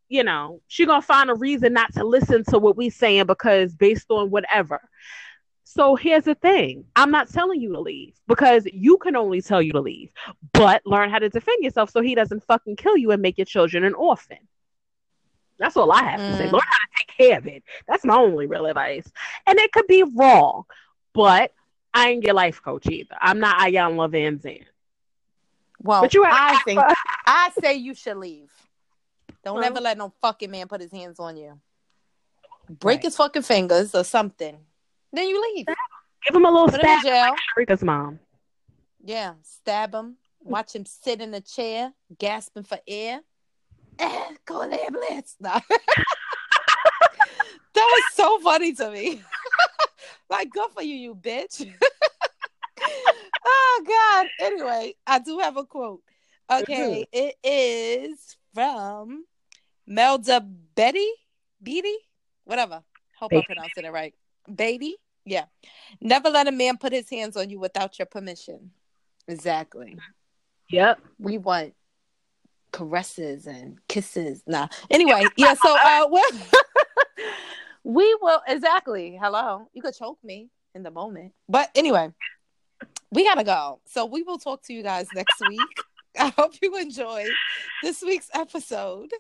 you 0.09 0.25
know, 0.25 0.61
she 0.69 0.87
gonna 0.87 1.03
find 1.03 1.31
a 1.31 1.35
reason 1.35 1.73
not 1.73 1.93
to 1.95 2.05
listen 2.05 2.45
to 2.51 2.59
what 2.59 2.77
we 2.77 2.91
saying 2.91 3.27
because 3.27 3.75
based 3.75 4.07
on 4.11 4.31
whatever. 4.31 4.81
So 5.65 5.97
here's 5.97 6.25
the 6.25 6.35
thing. 6.35 6.85
I'm 6.95 7.11
not 7.11 7.29
telling 7.31 7.61
you 7.61 7.73
to 7.73 7.81
leave 7.81 8.15
because 8.29 8.67
you 8.73 8.99
can 8.99 9.17
only 9.17 9.41
tell 9.41 9.61
you 9.63 9.73
to 9.73 9.81
leave. 9.81 10.13
But 10.53 10.83
learn 10.85 11.11
how 11.11 11.19
to 11.19 11.29
defend 11.29 11.65
yourself 11.65 11.91
so 11.91 12.01
he 12.01 12.15
doesn't 12.15 12.45
fucking 12.45 12.77
kill 12.77 12.97
you 12.97 13.11
and 13.11 13.23
make 13.23 13.39
your 13.39 13.47
children 13.47 13.83
an 13.83 13.95
orphan. 13.95 14.39
That's 15.59 15.77
all 15.77 15.91
I 15.91 16.03
have 16.03 16.21
mm. 16.21 16.31
to 16.31 16.37
say. 16.37 16.47
Mm. 16.47 16.53
Learn 16.53 16.63
how 16.65 16.85
to 16.85 16.97
take 16.97 17.17
care 17.17 17.39
of 17.39 17.47
it. 17.47 17.65
That's 17.89 18.05
my 18.05 18.17
only 18.17 18.47
real 18.47 18.67
advice. 18.67 19.11
And 19.47 19.59
it 19.59 19.73
could 19.73 19.87
be 19.87 20.03
wrong, 20.03 20.65
but 21.13 21.53
I 21.93 22.11
ain't 22.11 22.25
your 22.25 22.35
life 22.35 22.61
coach 22.63 22.87
either. 22.87 23.17
I'm 23.21 23.41
not 23.41 23.59
Iyanla 23.59 24.11
Vanzant. 24.11 24.65
Well, 25.81 26.03
but 26.03 26.15
you 26.15 26.25
I 26.25 26.61
think 26.65 26.81
I 27.27 27.51
say 27.61 27.75
you 27.75 27.95
should 27.95 28.17
leave. 28.17 28.51
Don't 29.45 29.57
well, 29.57 29.65
ever 29.65 29.81
let 29.81 29.99
no 29.99 30.13
fucking 30.23 30.51
man 30.51 30.69
put 30.69 30.81
his 30.81 30.91
hands 30.91 31.21
on 31.21 31.37
you. 31.37 31.61
Break 32.69 32.97
right. 32.97 33.05
his 33.05 33.17
fucking 33.17 33.43
fingers 33.43 33.95
or 33.95 34.03
something. 34.05 34.57
Then 35.13 35.29
you 35.29 35.55
leave. 35.55 35.67
Give 35.67 36.35
him 36.35 36.47
a 36.47 36.51
little 36.51 36.69
put 36.69 36.81
stab. 36.81 37.05
Him 37.05 37.13
in 37.13 37.13
jail. 37.13 37.35
Rika's 37.59 37.83
mom. 37.83 38.19
Yeah, 39.05 39.35
stab 39.43 39.95
him. 39.95 40.17
Watch 40.41 40.75
him 40.75 40.87
sit 40.87 41.21
in 41.21 41.35
a 41.35 41.41
chair, 41.41 41.93
gasping 42.19 42.65
for 42.65 42.79
air. 42.89 43.21
Eh, 43.99 44.35
call 44.47 44.69
the 44.69 44.83
ambulance. 44.83 45.37
No. 45.41 45.61
that 47.75 47.91
was 47.93 48.03
so 48.13 48.39
funny 48.41 48.73
to 48.75 48.91
me. 48.91 49.21
like, 50.31 50.51
good 50.51 50.71
for 50.71 50.83
you, 50.83 50.95
you 50.95 51.15
bitch. 51.15 51.73
oh 53.45 53.85
God. 53.87 54.27
Anyway, 54.47 54.95
I 55.07 55.19
do 55.19 55.39
have 55.39 55.57
a 55.57 55.65
quote. 55.65 56.03
Okay, 56.51 57.07
it 57.13 57.35
is 57.43 58.37
from 58.55 59.25
Melda 59.87 60.41
Betty, 60.75 61.11
Beatty, 61.63 61.97
whatever. 62.45 62.83
Hope 63.19 63.33
I'm 63.33 63.43
pronouncing 63.43 63.85
it 63.85 63.93
right. 63.93 64.15
Beatty, 64.53 64.97
yeah. 65.25 65.45
Never 66.01 66.31
let 66.31 66.49
a 66.49 66.53
man 66.53 66.77
put 66.77 66.93
his 66.93 67.09
hands 67.09 67.37
on 67.37 67.51
you 67.51 67.59
without 67.59 67.99
your 67.99 68.07
permission. 68.07 68.71
Exactly. 69.29 69.97
Yep. 70.71 71.01
We 71.19 71.39
want 71.39 71.75
caresses 72.73 73.47
and 73.47 73.79
kisses. 73.89 74.43
Nah. 74.47 74.69
Anyway, 74.91 75.25
yeah. 75.37 75.55
So 75.55 75.77
uh, 75.77 76.07
well, 76.11 76.31
we 77.85 78.17
will 78.21 78.43
exactly. 78.47 79.19
Hello. 79.21 79.69
You 79.73 79.83
could 79.83 79.95
choke 79.95 80.19
me 80.23 80.51
in 80.75 80.83
the 80.83 80.91
moment, 80.91 81.33
but 81.49 81.71
anyway, 81.75 82.13
we 83.11 83.25
gotta 83.25 83.45
go. 83.45 83.81
So 83.87 84.05
we 84.05 84.23
will 84.23 84.39
talk 84.39 84.63
to 84.65 84.75
you 84.75 84.83
guys 84.83 85.07
next 85.15 85.41
week. 85.49 85.61
I 86.19 86.29
hope 86.29 86.55
you 86.63 86.77
enjoyed 86.77 87.31
this 87.83 88.03
week's 88.03 88.31
episode. 88.35 89.11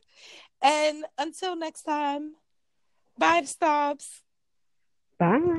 And 0.65 1.05
until 1.19 1.57
next 1.57 1.83
time, 1.83 2.37
bye, 3.19 3.43
stops. 3.45 4.23
Bye. 5.19 5.59